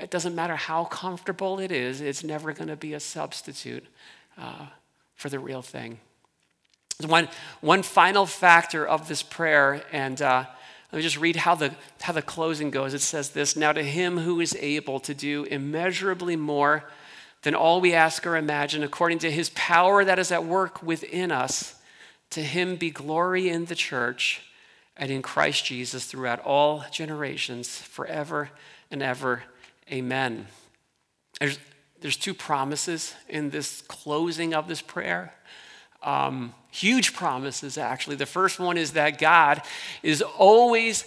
It 0.00 0.10
doesn't 0.10 0.34
matter 0.34 0.56
how 0.56 0.84
comfortable 0.84 1.58
it 1.58 1.72
is, 1.72 2.00
it's 2.00 2.22
never 2.22 2.52
going 2.52 2.68
to 2.68 2.76
be 2.76 2.94
a 2.94 3.00
substitute 3.00 3.84
uh, 4.36 4.66
for 5.14 5.28
the 5.28 5.38
real 5.38 5.62
thing. 5.62 5.98
One, 7.06 7.28
one 7.60 7.82
final 7.82 8.26
factor 8.26 8.86
of 8.86 9.08
this 9.08 9.22
prayer, 9.22 9.82
and 9.92 10.20
uh, 10.20 10.44
let 10.92 10.96
me 10.96 11.02
just 11.02 11.18
read 11.18 11.36
how 11.36 11.54
the, 11.54 11.74
how 12.00 12.12
the 12.12 12.22
closing 12.22 12.70
goes. 12.70 12.94
It 12.94 13.00
says 13.00 13.30
this 13.30 13.56
Now 13.56 13.72
to 13.72 13.82
him 13.82 14.18
who 14.18 14.40
is 14.40 14.56
able 14.58 15.00
to 15.00 15.14
do 15.14 15.44
immeasurably 15.44 16.34
more 16.36 16.84
than 17.42 17.54
all 17.54 17.80
we 17.80 17.94
ask 17.94 18.26
or 18.26 18.36
imagine, 18.36 18.82
according 18.82 19.18
to 19.20 19.30
his 19.30 19.50
power 19.50 20.04
that 20.04 20.18
is 20.18 20.32
at 20.32 20.44
work 20.44 20.82
within 20.82 21.30
us. 21.30 21.74
To 22.30 22.42
him 22.42 22.76
be 22.76 22.90
glory 22.90 23.48
in 23.48 23.66
the 23.66 23.74
church 23.74 24.42
and 24.96 25.10
in 25.10 25.22
Christ 25.22 25.64
Jesus 25.64 26.04
throughout 26.04 26.40
all 26.40 26.84
generations, 26.90 27.78
forever 27.78 28.50
and 28.90 29.02
ever. 29.02 29.44
Amen. 29.90 30.46
There's, 31.40 31.58
there's 32.00 32.16
two 32.16 32.34
promises 32.34 33.14
in 33.28 33.50
this 33.50 33.82
closing 33.82 34.54
of 34.54 34.68
this 34.68 34.82
prayer. 34.82 35.32
Um, 36.02 36.54
huge 36.70 37.14
promises, 37.14 37.78
actually. 37.78 38.16
The 38.16 38.26
first 38.26 38.60
one 38.60 38.76
is 38.76 38.92
that 38.92 39.18
God 39.18 39.62
is 40.02 40.22
always 40.22 41.04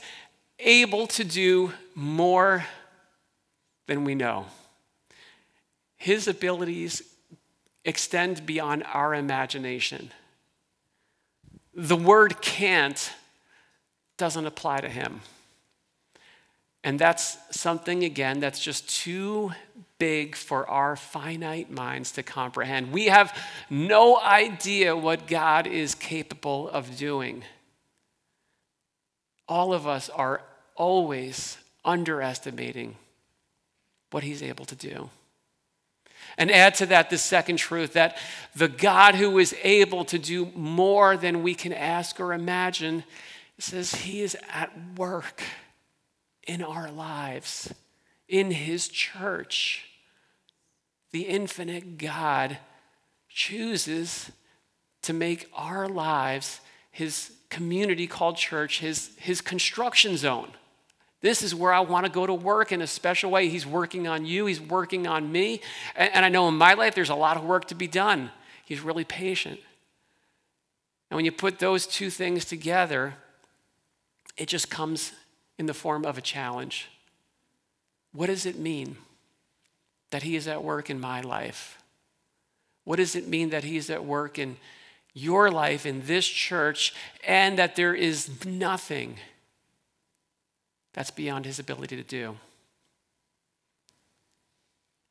able 0.59 1.07
to 1.07 1.23
do 1.23 1.73
more 1.95 2.65
than 3.87 4.03
we 4.03 4.15
know. 4.15 4.45
His 5.97 6.27
abilities 6.27 7.03
extend 7.85 8.45
beyond 8.45 8.83
our 8.91 9.13
imagination. 9.13 10.11
The 11.73 11.95
word 11.95 12.41
can't 12.41 13.11
doesn't 14.17 14.45
apply 14.45 14.81
to 14.81 14.89
him. 14.89 15.21
And 16.83 16.97
that's 16.97 17.37
something, 17.51 18.03
again, 18.03 18.39
that's 18.39 18.59
just 18.59 18.89
too 18.89 19.51
big 19.99 20.35
for 20.35 20.67
our 20.67 20.95
finite 20.95 21.69
minds 21.69 22.11
to 22.13 22.23
comprehend. 22.23 22.91
We 22.91 23.05
have 23.05 23.37
no 23.69 24.19
idea 24.19 24.97
what 24.97 25.27
God 25.27 25.67
is 25.67 25.93
capable 25.93 26.69
of 26.69 26.97
doing. 26.97 27.43
All 29.47 29.73
of 29.73 29.85
us 29.85 30.09
are 30.09 30.41
always 30.75 31.57
underestimating 31.85 32.95
what 34.09 34.23
He's 34.23 34.41
able 34.41 34.65
to 34.65 34.75
do. 34.75 35.09
And 36.37 36.49
add 36.49 36.75
to 36.75 36.85
that 36.87 37.09
the 37.09 37.17
second 37.17 37.57
truth 37.57 37.93
that 37.93 38.17
the 38.55 38.67
God 38.67 39.15
who 39.15 39.37
is 39.37 39.55
able 39.63 40.05
to 40.05 40.17
do 40.17 40.47
more 40.55 41.17
than 41.17 41.43
we 41.43 41.53
can 41.53 41.73
ask 41.73 42.19
or 42.19 42.33
imagine 42.33 43.03
says 43.59 43.93
he 43.93 44.21
is 44.21 44.35
at 44.51 44.71
work 44.97 45.43
in 46.47 46.61
our 46.61 46.91
lives, 46.91 47.73
in 48.27 48.51
his 48.51 48.87
church. 48.87 49.87
The 51.11 51.21
infinite 51.21 51.97
God 51.97 52.57
chooses 53.29 54.31
to 55.03 55.13
make 55.13 55.49
our 55.53 55.87
lives, 55.87 56.61
his 56.91 57.31
community 57.49 58.07
called 58.07 58.37
church, 58.37 58.79
his, 58.79 59.11
his 59.17 59.41
construction 59.41 60.17
zone. 60.17 60.51
This 61.21 61.43
is 61.43 61.53
where 61.53 61.71
I 61.71 61.81
want 61.81 62.05
to 62.05 62.11
go 62.11 62.25
to 62.25 62.33
work 62.33 62.71
in 62.71 62.81
a 62.81 62.87
special 62.87 63.29
way. 63.29 63.47
He's 63.47 63.65
working 63.65 64.07
on 64.07 64.25
you, 64.25 64.47
He's 64.47 64.61
working 64.61 65.07
on 65.07 65.31
me. 65.31 65.61
And, 65.95 66.13
and 66.15 66.25
I 66.25 66.29
know 66.29 66.47
in 66.47 66.55
my 66.55 66.73
life 66.73 66.95
there's 66.95 67.09
a 67.09 67.15
lot 67.15 67.37
of 67.37 67.43
work 67.43 67.65
to 67.65 67.75
be 67.75 67.87
done. 67.87 68.31
He's 68.65 68.81
really 68.81 69.03
patient. 69.03 69.59
And 71.09 71.17
when 71.17 71.25
you 71.25 71.31
put 71.31 71.59
those 71.59 71.85
two 71.85 72.09
things 72.09 72.45
together, 72.45 73.15
it 74.37 74.47
just 74.47 74.69
comes 74.69 75.11
in 75.57 75.65
the 75.65 75.73
form 75.73 76.05
of 76.05 76.17
a 76.17 76.21
challenge. 76.21 76.87
What 78.13 78.27
does 78.27 78.45
it 78.45 78.57
mean 78.57 78.97
that 80.09 80.23
He 80.23 80.35
is 80.35 80.47
at 80.47 80.63
work 80.63 80.89
in 80.89 80.99
my 80.99 81.21
life? 81.21 81.81
What 82.83 82.97
does 82.97 83.15
it 83.15 83.27
mean 83.27 83.49
that 83.49 83.63
He's 83.63 83.89
at 83.89 84.05
work 84.05 84.37
in 84.39 84.57
your 85.13 85.51
life, 85.51 85.85
in 85.85 86.05
this 86.05 86.25
church, 86.25 86.93
and 87.25 87.57
that 87.59 87.75
there 87.75 87.93
is 87.93 88.45
nothing 88.45 89.17
that's 90.93 91.11
beyond 91.11 91.45
His 91.45 91.59
ability 91.59 91.95
to 91.95 92.03
do? 92.03 92.37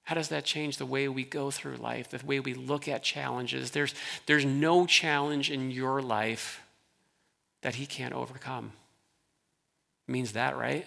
How 0.05 0.15
does 0.17 0.29
that 0.29 0.45
change 0.45 0.77
the 0.77 0.87
way 0.87 1.07
we 1.09 1.25
go 1.25 1.53
through 1.53 1.77
life, 1.77 2.09
the 2.09 2.27
way 2.27 2.41
we 2.41 2.53
look 2.53 2.89
at 2.89 3.05
challenges? 3.05 3.71
There's, 3.71 3.95
there's 4.27 4.45
no 4.45 4.85
challenge 4.85 5.51
in 5.51 5.71
your 5.71 6.03
life 6.03 6.63
that 7.63 7.77
He 7.77 7.87
can't 7.87 8.13
overcome. 8.13 8.73
It 10.11 10.13
means 10.13 10.33
that, 10.33 10.57
right? 10.57 10.85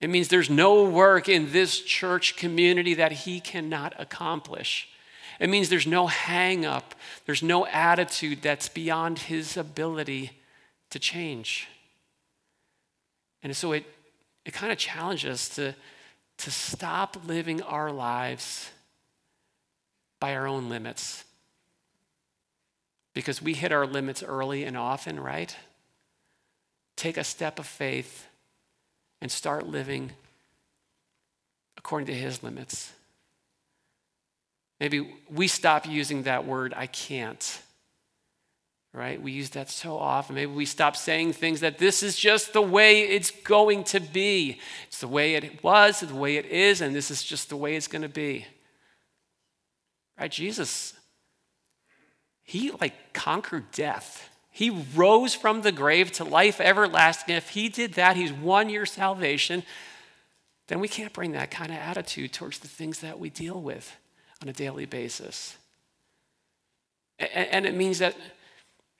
It 0.00 0.08
means 0.08 0.28
there's 0.28 0.48
no 0.48 0.84
work 0.84 1.28
in 1.28 1.52
this 1.52 1.82
church 1.82 2.38
community 2.38 2.94
that 2.94 3.12
He 3.12 3.40
cannot 3.40 3.92
accomplish. 4.00 4.88
It 5.38 5.50
means 5.50 5.68
there's 5.68 5.86
no 5.86 6.06
hang 6.06 6.64
up, 6.64 6.94
there's 7.26 7.42
no 7.42 7.66
attitude 7.66 8.40
that's 8.40 8.70
beyond 8.70 9.18
His 9.18 9.58
ability 9.58 10.30
to 10.88 10.98
change. 10.98 11.68
And 13.42 13.54
so 13.54 13.72
it, 13.72 13.84
it 14.46 14.54
kind 14.54 14.72
of 14.72 14.78
challenges 14.78 15.30
us 15.30 15.48
to 15.56 15.74
to 16.38 16.50
stop 16.50 17.18
living 17.26 17.60
our 17.60 17.92
lives 17.92 18.70
by 20.20 20.34
our 20.34 20.46
own 20.46 20.70
limits. 20.70 21.24
Because 23.12 23.42
we 23.42 23.52
hit 23.52 23.72
our 23.72 23.86
limits 23.86 24.22
early 24.22 24.64
and 24.64 24.74
often, 24.74 25.20
right? 25.20 25.54
Take 27.02 27.16
a 27.16 27.24
step 27.24 27.58
of 27.58 27.66
faith 27.66 28.28
and 29.20 29.28
start 29.28 29.66
living 29.66 30.12
according 31.76 32.06
to 32.06 32.14
his 32.14 32.44
limits. 32.44 32.92
Maybe 34.78 35.12
we 35.28 35.48
stop 35.48 35.84
using 35.84 36.22
that 36.22 36.46
word, 36.46 36.72
I 36.76 36.86
can't 36.86 37.60
right? 38.94 39.22
We 39.22 39.32
use 39.32 39.50
that 39.50 39.70
so 39.70 39.96
often. 39.96 40.34
Maybe 40.34 40.52
we 40.52 40.66
stop 40.66 40.96
saying 40.96 41.32
things 41.32 41.60
that 41.60 41.78
this 41.78 42.02
is 42.02 42.14
just 42.14 42.52
the 42.52 42.60
way 42.60 43.00
it's 43.00 43.30
going 43.30 43.84
to 43.84 44.00
be. 44.00 44.60
It's 44.88 45.00
the 45.00 45.08
way 45.08 45.34
it 45.34 45.64
was, 45.64 46.00
the 46.00 46.14
way 46.14 46.36
it 46.36 46.44
is, 46.44 46.82
and 46.82 46.94
this 46.94 47.10
is 47.10 47.22
just 47.22 47.48
the 47.48 47.56
way 47.56 47.74
it's 47.74 47.88
going 47.88 48.02
to 48.02 48.08
be. 48.10 48.44
Right? 50.20 50.30
Jesus, 50.30 50.92
he 52.42 52.70
like 52.70 53.14
conquered 53.14 53.70
death. 53.72 54.28
He 54.54 54.84
rose 54.94 55.34
from 55.34 55.62
the 55.62 55.72
grave 55.72 56.12
to 56.12 56.24
life 56.24 56.60
everlasting. 56.60 57.34
If 57.34 57.50
he 57.50 57.70
did 57.70 57.94
that, 57.94 58.16
he's 58.16 58.32
won 58.32 58.68
your 58.68 58.84
salvation. 58.84 59.62
Then 60.68 60.78
we 60.78 60.88
can't 60.88 61.12
bring 61.12 61.32
that 61.32 61.50
kind 61.50 61.72
of 61.72 61.78
attitude 61.78 62.34
towards 62.34 62.58
the 62.58 62.68
things 62.68 63.00
that 63.00 63.18
we 63.18 63.30
deal 63.30 63.60
with 63.60 63.96
on 64.42 64.48
a 64.48 64.52
daily 64.52 64.84
basis. 64.84 65.56
And 67.18 67.64
it 67.64 67.74
means 67.74 67.98
that 67.98 68.14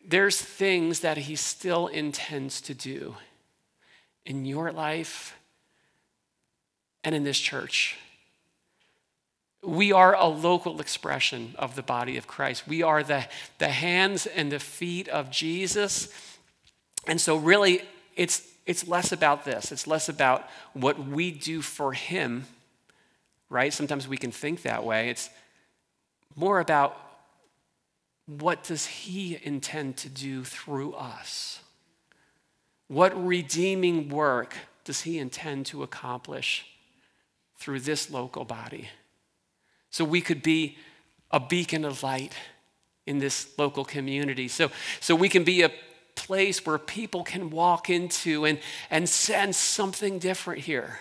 there's 0.04 0.40
things 0.40 1.00
that 1.00 1.18
he 1.18 1.36
still 1.36 1.86
intends 1.86 2.60
to 2.62 2.74
do 2.74 3.16
in 4.24 4.44
your 4.46 4.72
life 4.72 5.36
and 7.04 7.14
in 7.14 7.24
this 7.24 7.38
church. 7.38 7.98
We 9.62 9.92
are 9.92 10.14
a 10.14 10.26
local 10.26 10.80
expression 10.80 11.54
of 11.58 11.76
the 11.76 11.82
body 11.82 12.16
of 12.16 12.26
Christ. 12.26 12.66
We 12.66 12.82
are 12.82 13.02
the, 13.02 13.26
the 13.58 13.68
hands 13.68 14.26
and 14.26 14.50
the 14.50 14.58
feet 14.58 15.08
of 15.08 15.30
Jesus. 15.30 16.08
And 17.06 17.20
so, 17.20 17.36
really, 17.36 17.82
it's, 18.16 18.42
it's 18.66 18.88
less 18.88 19.12
about 19.12 19.44
this. 19.44 19.70
It's 19.70 19.86
less 19.86 20.08
about 20.08 20.48
what 20.72 20.98
we 20.98 21.30
do 21.30 21.62
for 21.62 21.92
Him, 21.92 22.46
right? 23.48 23.72
Sometimes 23.72 24.08
we 24.08 24.16
can 24.16 24.32
think 24.32 24.62
that 24.62 24.84
way. 24.84 25.10
It's 25.10 25.30
more 26.34 26.58
about 26.58 26.98
what 28.26 28.62
does 28.64 28.86
he 28.86 29.38
intend 29.42 29.96
to 29.98 30.08
do 30.08 30.44
through 30.44 30.94
us? 30.94 31.60
What 32.88 33.26
redeeming 33.26 34.08
work 34.08 34.56
does 34.84 35.02
he 35.02 35.18
intend 35.18 35.66
to 35.66 35.82
accomplish 35.82 36.66
through 37.56 37.80
this 37.80 38.10
local 38.10 38.44
body? 38.44 38.88
So 39.92 40.04
we 40.04 40.20
could 40.20 40.42
be 40.42 40.78
a 41.30 41.38
beacon 41.38 41.84
of 41.84 42.02
light 42.02 42.32
in 43.06 43.18
this 43.18 43.56
local 43.58 43.84
community. 43.84 44.48
So, 44.48 44.70
so 45.00 45.14
we 45.14 45.28
can 45.28 45.44
be 45.44 45.62
a 45.62 45.70
place 46.14 46.64
where 46.64 46.78
people 46.78 47.22
can 47.22 47.50
walk 47.50 47.90
into 47.90 48.44
and, 48.44 48.58
and 48.90 49.08
sense 49.08 49.56
something 49.56 50.18
different 50.18 50.62
here. 50.62 50.98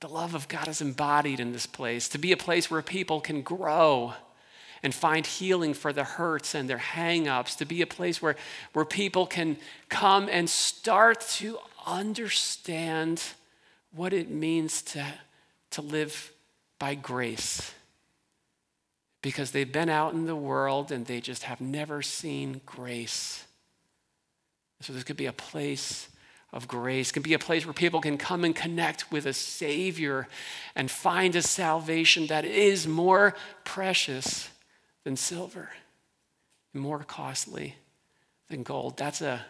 The 0.00 0.08
love 0.08 0.34
of 0.34 0.48
God 0.48 0.68
is 0.68 0.80
embodied 0.80 1.40
in 1.40 1.52
this 1.52 1.66
place, 1.66 2.08
to 2.10 2.18
be 2.18 2.32
a 2.32 2.36
place 2.36 2.70
where 2.70 2.82
people 2.82 3.20
can 3.20 3.40
grow 3.42 4.14
and 4.82 4.94
find 4.94 5.26
healing 5.26 5.74
for 5.74 5.92
the 5.92 6.04
hurts 6.04 6.54
and 6.54 6.68
their 6.68 6.78
hangups, 6.78 7.56
to 7.58 7.64
be 7.64 7.82
a 7.82 7.86
place 7.86 8.20
where, 8.20 8.36
where 8.72 8.84
people 8.84 9.26
can 9.26 9.56
come 9.88 10.28
and 10.30 10.50
start 10.50 11.20
to 11.20 11.58
understand 11.86 13.22
what 13.92 14.12
it 14.12 14.28
means 14.28 14.82
to, 14.82 15.06
to 15.70 15.82
live 15.82 16.32
by 16.78 16.94
grace. 16.94 17.72
Because 19.22 19.50
they've 19.50 19.72
been 19.72 19.88
out 19.88 20.12
in 20.14 20.26
the 20.26 20.36
world 20.36 20.92
and 20.92 21.06
they 21.06 21.20
just 21.20 21.44
have 21.44 21.60
never 21.60 22.02
seen 22.02 22.60
grace. 22.64 23.44
So 24.80 24.92
this 24.92 25.04
could 25.04 25.16
be 25.16 25.26
a 25.26 25.32
place 25.32 26.08
of 26.52 26.68
grace, 26.68 27.10
can 27.10 27.22
be 27.22 27.34
a 27.34 27.38
place 27.38 27.66
where 27.66 27.72
people 27.72 28.00
can 28.00 28.18
come 28.18 28.44
and 28.44 28.54
connect 28.54 29.10
with 29.10 29.26
a 29.26 29.32
Savior 29.32 30.28
and 30.74 30.90
find 30.90 31.34
a 31.34 31.42
salvation 31.42 32.28
that 32.28 32.44
is 32.44 32.86
more 32.86 33.34
precious 33.64 34.48
than 35.04 35.16
silver 35.16 35.70
more 36.76 37.02
costly 37.02 37.76
than 38.48 38.62
gold. 38.62 38.96
That's 38.96 39.20
a, 39.20 39.44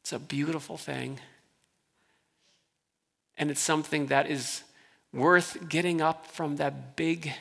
it's 0.00 0.12
a 0.12 0.18
beautiful 0.18 0.76
thing. 0.76 1.18
And 3.36 3.50
it's 3.50 3.60
something 3.60 4.06
that 4.06 4.30
is 4.30 4.62
worth 5.12 5.68
getting 5.68 6.00
up 6.00 6.26
from 6.26 6.56
that 6.56 6.96
big, 6.96 7.32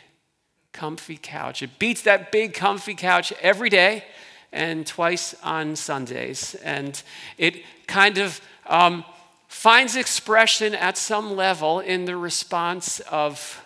comfy 0.73 1.17
couch. 1.21 1.61
It 1.61 1.79
beats 1.79 2.01
that 2.03 2.31
big, 2.31 2.53
comfy 2.53 2.95
couch 2.95 3.33
every 3.41 3.69
day 3.69 4.03
and 4.51 4.85
twice 4.85 5.35
on 5.43 5.75
Sundays. 5.75 6.55
And 6.55 7.01
it 7.37 7.63
kind 7.87 8.17
of 8.17 8.41
um, 8.67 9.05
finds 9.47 9.95
expression 9.95 10.75
at 10.75 10.97
some 10.97 11.35
level 11.35 11.79
in 11.79 12.05
the 12.05 12.17
response 12.17 12.99
of, 13.01 13.65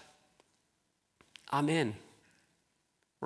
I'm 1.50 1.70
in 1.70 1.96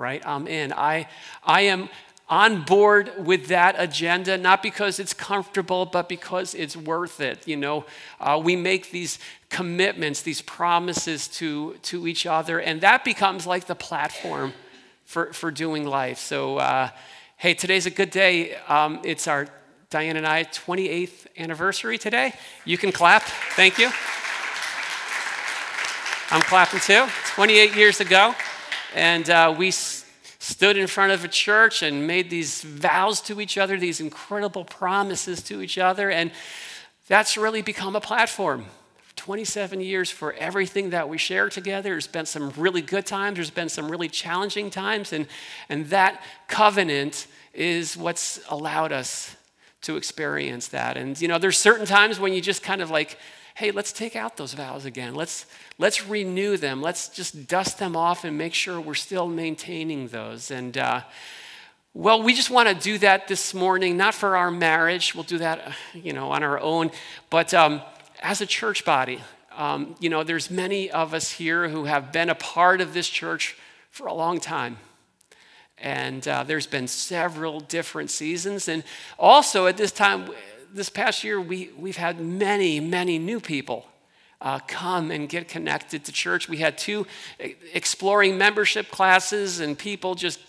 right? 0.00 0.22
I'm 0.26 0.46
in. 0.48 0.72
I, 0.72 1.08
I 1.44 1.62
am 1.62 1.90
on 2.30 2.62
board 2.62 3.10
with 3.18 3.48
that 3.48 3.74
agenda, 3.76 4.38
not 4.38 4.62
because 4.62 5.00
it's 5.00 5.12
comfortable, 5.12 5.84
but 5.84 6.08
because 6.08 6.54
it's 6.54 6.76
worth 6.76 7.20
it. 7.20 7.46
You 7.46 7.56
know, 7.56 7.84
uh, 8.20 8.40
we 8.42 8.54
make 8.54 8.92
these 8.92 9.18
commitments, 9.48 10.22
these 10.22 10.40
promises 10.40 11.26
to, 11.26 11.74
to 11.82 12.06
each 12.06 12.26
other, 12.26 12.60
and 12.60 12.80
that 12.82 13.04
becomes 13.04 13.48
like 13.48 13.66
the 13.66 13.74
platform 13.74 14.52
for, 15.04 15.32
for 15.32 15.50
doing 15.50 15.84
life. 15.84 16.18
So, 16.18 16.58
uh, 16.58 16.90
hey, 17.36 17.54
today's 17.54 17.86
a 17.86 17.90
good 17.90 18.10
day. 18.10 18.54
Um, 18.68 19.00
it's 19.02 19.26
our 19.26 19.48
Diane 19.90 20.16
and 20.16 20.24
I 20.24 20.44
28th 20.44 21.26
anniversary 21.36 21.98
today. 21.98 22.34
You 22.64 22.78
can 22.78 22.92
clap. 22.92 23.22
Thank 23.56 23.76
you. 23.76 23.90
I'm 26.30 26.42
clapping 26.42 26.78
too. 26.78 27.06
28 27.34 27.74
years 27.74 27.98
ago. 27.98 28.36
And 28.94 29.28
uh, 29.28 29.52
we 29.58 29.72
stood 30.40 30.78
in 30.78 30.86
front 30.86 31.12
of 31.12 31.22
a 31.22 31.28
church 31.28 31.82
and 31.82 32.06
made 32.06 32.30
these 32.30 32.62
vows 32.62 33.20
to 33.20 33.40
each 33.40 33.58
other, 33.58 33.76
these 33.76 34.00
incredible 34.00 34.64
promises 34.64 35.42
to 35.42 35.60
each 35.60 35.76
other. 35.76 36.10
And 36.10 36.32
that's 37.08 37.36
really 37.36 37.60
become 37.62 37.94
a 37.94 38.00
platform. 38.00 38.64
27 39.16 39.82
years 39.82 40.10
for 40.10 40.32
everything 40.32 40.90
that 40.90 41.06
we 41.10 41.18
share 41.18 41.50
together. 41.50 41.90
There's 41.90 42.06
been 42.06 42.24
some 42.24 42.50
really 42.56 42.80
good 42.80 43.04
times, 43.04 43.36
there's 43.36 43.50
been 43.50 43.68
some 43.68 43.90
really 43.90 44.08
challenging 44.08 44.70
times, 44.70 45.12
and, 45.12 45.26
and 45.68 45.86
that 45.90 46.22
covenant 46.48 47.26
is 47.52 47.98
what's 47.98 48.40
allowed 48.48 48.92
us 48.92 49.36
to 49.82 49.98
experience 49.98 50.68
that. 50.68 50.96
And 50.96 51.20
you 51.20 51.28
know, 51.28 51.38
there's 51.38 51.58
certain 51.58 51.84
times 51.84 52.18
when 52.18 52.32
you 52.32 52.40
just 52.40 52.62
kind 52.62 52.80
of 52.80 52.90
like 52.90 53.18
hey, 53.54 53.70
let's 53.70 53.92
take 53.92 54.16
out 54.16 54.36
those 54.36 54.54
vows 54.54 54.84
again. 54.84 55.14
Let's, 55.14 55.46
let's 55.78 56.06
renew 56.06 56.56
them. 56.56 56.80
Let's 56.80 57.08
just 57.08 57.48
dust 57.48 57.78
them 57.78 57.96
off 57.96 58.24
and 58.24 58.38
make 58.38 58.54
sure 58.54 58.80
we're 58.80 58.94
still 58.94 59.28
maintaining 59.28 60.08
those. 60.08 60.50
And, 60.50 60.76
uh, 60.78 61.02
well, 61.92 62.22
we 62.22 62.34
just 62.34 62.50
want 62.50 62.68
to 62.68 62.74
do 62.74 62.98
that 62.98 63.26
this 63.26 63.52
morning, 63.52 63.96
not 63.96 64.14
for 64.14 64.36
our 64.36 64.50
marriage. 64.50 65.14
We'll 65.14 65.24
do 65.24 65.38
that, 65.38 65.74
you 65.92 66.12
know, 66.12 66.30
on 66.30 66.44
our 66.44 66.60
own. 66.60 66.92
But 67.30 67.52
um, 67.52 67.82
as 68.22 68.40
a 68.40 68.46
church 68.46 68.84
body, 68.84 69.20
um, 69.56 69.96
you 69.98 70.08
know, 70.08 70.22
there's 70.22 70.50
many 70.50 70.90
of 70.90 71.12
us 71.14 71.32
here 71.32 71.68
who 71.68 71.84
have 71.84 72.12
been 72.12 72.30
a 72.30 72.34
part 72.34 72.80
of 72.80 72.94
this 72.94 73.08
church 73.08 73.56
for 73.90 74.06
a 74.06 74.14
long 74.14 74.38
time. 74.38 74.78
And 75.78 76.26
uh, 76.28 76.44
there's 76.44 76.66
been 76.66 76.86
several 76.86 77.60
different 77.60 78.10
seasons. 78.10 78.68
And 78.68 78.84
also 79.18 79.66
at 79.66 79.76
this 79.76 79.90
time, 79.90 80.30
this 80.72 80.88
past 80.88 81.24
year, 81.24 81.40
we, 81.40 81.70
we've 81.76 81.96
had 81.96 82.20
many, 82.20 82.80
many 82.80 83.18
new 83.18 83.40
people 83.40 83.86
uh, 84.40 84.58
come 84.66 85.10
and 85.10 85.28
get 85.28 85.48
connected 85.48 86.04
to 86.04 86.12
church. 86.12 86.48
We 86.48 86.58
had 86.58 86.78
two 86.78 87.06
exploring 87.72 88.38
membership 88.38 88.90
classes, 88.90 89.60
and 89.60 89.78
people 89.78 90.14
just 90.14 90.40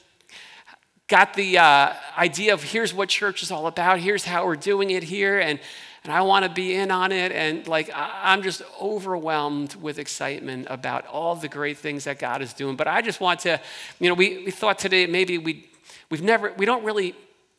got 1.07 1.33
the 1.33 1.57
uh, 1.57 1.93
idea 2.17 2.53
of 2.53 2.63
here's 2.63 2.93
what 2.93 3.09
church 3.09 3.43
is 3.43 3.51
all 3.51 3.67
about, 3.67 3.99
here's 3.99 4.23
how 4.23 4.45
we're 4.45 4.55
doing 4.55 4.91
it 4.91 5.03
here, 5.03 5.39
and, 5.39 5.59
and 6.05 6.13
I 6.13 6.21
want 6.21 6.45
to 6.45 6.51
be 6.51 6.73
in 6.73 6.89
on 6.89 7.11
it. 7.11 7.33
And 7.33 7.67
like, 7.67 7.89
I'm 7.93 8.43
just 8.43 8.61
overwhelmed 8.81 9.75
with 9.75 9.99
excitement 9.99 10.67
about 10.69 11.05
all 11.07 11.35
the 11.35 11.49
great 11.49 11.77
things 11.77 12.05
that 12.05 12.17
God 12.17 12.41
is 12.41 12.53
doing. 12.53 12.77
But 12.77 12.87
I 12.87 13.01
just 13.01 13.19
want 13.19 13.41
to, 13.41 13.59
you 13.99 14.07
know, 14.07 14.15
we, 14.15 14.45
we 14.45 14.51
thought 14.51 14.79
today 14.79 15.05
maybe 15.05 15.37
we, 15.37 15.69
we've 16.09 16.23
never, 16.23 16.53
we 16.53 16.65
don't 16.65 16.85
really 16.85 17.13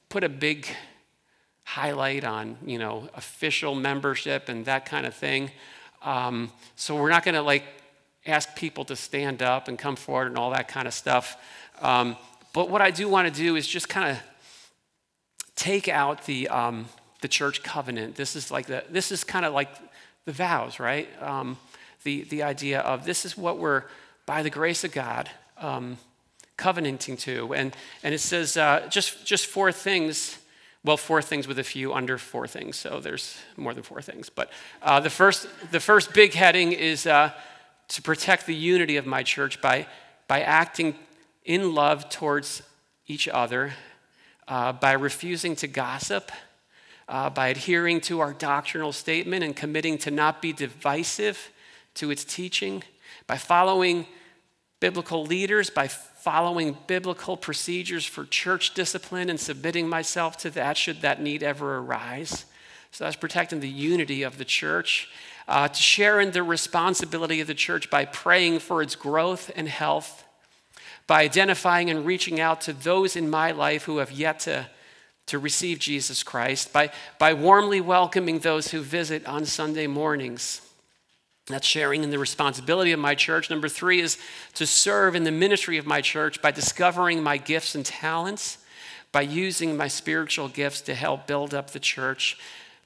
put 0.09 0.25
a 0.25 0.29
big 0.31 0.67
highlight 1.65 2.25
on, 2.25 2.57
you 2.65 2.79
know, 2.79 3.09
official 3.15 3.75
membership 3.75 4.49
and 4.49 4.65
that 4.67 4.85
kind 4.87 5.07
of 5.07 5.15
thing. 5.15 5.51
Um, 6.03 6.51
so 6.77 6.97
we're 6.97 7.11
not 7.11 7.25
going 7.25 7.35
to 7.35 7.43
like 7.43 7.65
ask 8.27 8.55
people 8.57 8.85
to 8.87 8.97
stand 8.97 9.43
up 9.43 9.69
and 9.69 9.79
come 9.79 9.97
forward 9.97 10.29
and 10.29 10.39
all 10.39 10.51
that 10.51 10.69
kind 10.69 10.87
of 10.87 10.95
stuff. 10.95 11.37
Um, 11.81 12.17
but 12.53 12.69
what 12.69 12.83
I 12.83 12.91
do 12.91 13.09
want 13.09 13.33
to 13.33 13.35
do 13.35 13.57
is 13.57 13.67
just 13.67 13.89
kind 13.89 14.11
of 14.11 14.23
take 15.55 15.89
out 15.89 16.25
the, 16.27 16.49
um, 16.49 16.87
the 17.21 17.29
church 17.29 17.63
covenant. 17.63 18.17
This 18.17 18.37
is 18.37 18.51
like 18.51 18.67
the, 18.67 18.85
this 18.91 19.13
is 19.13 19.25
kind 19.25 19.45
of 19.45 19.53
like 19.53 19.69
the 20.25 20.33
vows, 20.33 20.79
right? 20.79 21.09
Um, 21.23 21.57
the, 22.05 22.23
the 22.25 22.43
idea 22.43 22.81
of 22.81 23.05
this 23.05 23.25
is 23.25 23.37
what 23.37 23.59
we're, 23.59 23.85
by 24.27 24.43
the 24.43 24.51
grace 24.51 24.85
of 24.85 24.93
God, 24.93 25.31
um, 25.59 25.99
covenanting 26.57 27.17
to. 27.19 27.55
And, 27.55 27.75
and 28.03 28.15
it 28.15 28.19
says 28.19 28.57
uh, 28.57 28.87
just, 28.91 29.25
just 29.25 29.47
four 29.47 29.73
things 29.73 30.39
well, 30.85 30.97
four 30.97 31.23
things 31.23 31.47
with 31.47 31.59
a 31.61 31.65
few 31.65 31.95
under 31.95 32.19
four 32.19 32.49
things, 32.49 32.77
so 32.77 32.99
there's 32.99 33.39
more 33.57 33.73
than 33.73 33.85
four 33.85 34.03
things. 34.03 34.29
But 34.29 34.51
uh, 34.83 34.99
the, 34.99 35.11
first, 35.11 35.47
the 35.71 35.79
first 35.79 36.13
big 36.13 36.35
heading 36.35 36.73
is 36.73 37.07
uh, 37.07 37.31
to 37.89 38.03
protect 38.03 38.47
the 38.47 38.55
unity 38.55 38.97
of 38.97 39.07
my 39.07 39.23
church 39.23 39.61
by, 39.61 39.87
by 40.27 40.41
acting 40.41 40.97
in 41.45 41.75
love 41.75 42.09
towards 42.09 42.63
each 43.07 43.29
other, 43.29 43.75
uh, 44.49 44.73
by 44.73 44.93
refusing 44.93 45.55
to 45.57 45.69
gossip, 45.69 46.33
uh, 47.09 47.31
by 47.31 47.49
adhering 47.49 48.01
to 48.01 48.19
our 48.19 48.33
doctrinal 48.33 48.93
statement 48.93 49.45
and 49.45 49.55
committing 49.55 49.99
to 49.99 50.11
not 50.11 50.43
be 50.43 50.53
divisive 50.53 51.53
to 51.95 52.11
its 52.11 52.25
teaching, 52.25 52.83
by 53.29 53.37
following 53.37 54.07
biblical 54.81 55.25
leaders, 55.25 55.71
by 55.71 55.89
following 56.23 56.77
biblical 56.87 57.37
procedures 57.37 58.07
for 58.07 58.25
church 58.25 58.75
discipline 58.75 59.29
and 59.29 59.41
submitting 59.41 59.89
myself 59.89 60.37
to 60.37 60.49
that 60.51 60.77
should 60.77 61.01
that 61.01 61.21
need 61.21 61.43
ever 61.43 61.79
arise. 61.79 62.45
So 62.93 63.03
that's 63.03 63.17
protecting 63.17 63.59
the 63.59 63.69
unity 63.69 64.23
of 64.23 64.39
the 64.39 64.45
church. 64.45 65.09
Uh, 65.49 65.67
to 65.67 65.83
share 65.83 66.21
in 66.21 66.31
the 66.31 66.45
responsibility 66.45 67.41
of 67.41 67.49
the 67.49 67.55
church 67.55 67.91
by 67.91 68.05
praying 68.05 68.61
for 68.61 68.83
its 68.83 68.95
growth 68.95 69.51
and 69.57 69.69
health, 69.69 70.25
by 71.09 71.23
identifying 71.23 71.91
and 71.91 72.07
reaching 72.07 72.39
out 72.39 72.61
to 72.61 72.73
those 72.73 73.17
in 73.17 73.29
my 73.29 73.51
life 73.51 73.83
who 73.83 73.99
have 73.99 74.13
yet 74.13 74.39
to, 74.39 74.69
to 75.27 75.41
receive 75.41 75.81
Jesus 75.81 76.23
Christ, 76.23 76.73
by, 76.73 76.93
by 77.19 77.35
warmly 77.35 77.81
welcoming 77.81 78.39
those 78.39 78.71
who 78.71 78.81
visit 78.81 79.27
on 79.27 79.45
Sunday 79.45 79.89
mornings 79.89 80.61
that's 81.47 81.67
sharing 81.67 82.05
in 82.05 82.11
the 82.11 82.19
responsibility 82.19 82.93
of 82.93 83.01
my 83.01 83.15
church. 83.15 83.51
Number 83.51 83.69
three 83.69 84.01
is 84.01 84.19
to 84.55 84.67
serve 84.67 85.17
in 85.17 85.25
the 85.25 85.33
ministry 85.33 85.77
of 85.77 85.87
my 85.87 86.01
church 86.01 86.41
by 86.41 86.53
discovering 86.53 87.23
my 87.23 87.37
gifts 87.37 87.75
and 87.75 87.85
talents, 87.85 88.59
by 89.11 89.23
using 89.23 89.77
my 89.77 89.89
spiritual 89.89 90.49
gifts 90.49 90.81
to 90.83 90.95
help 90.95 91.27
build 91.27 91.53
up 91.53 91.71
the 91.71 91.81
church, 91.81 92.39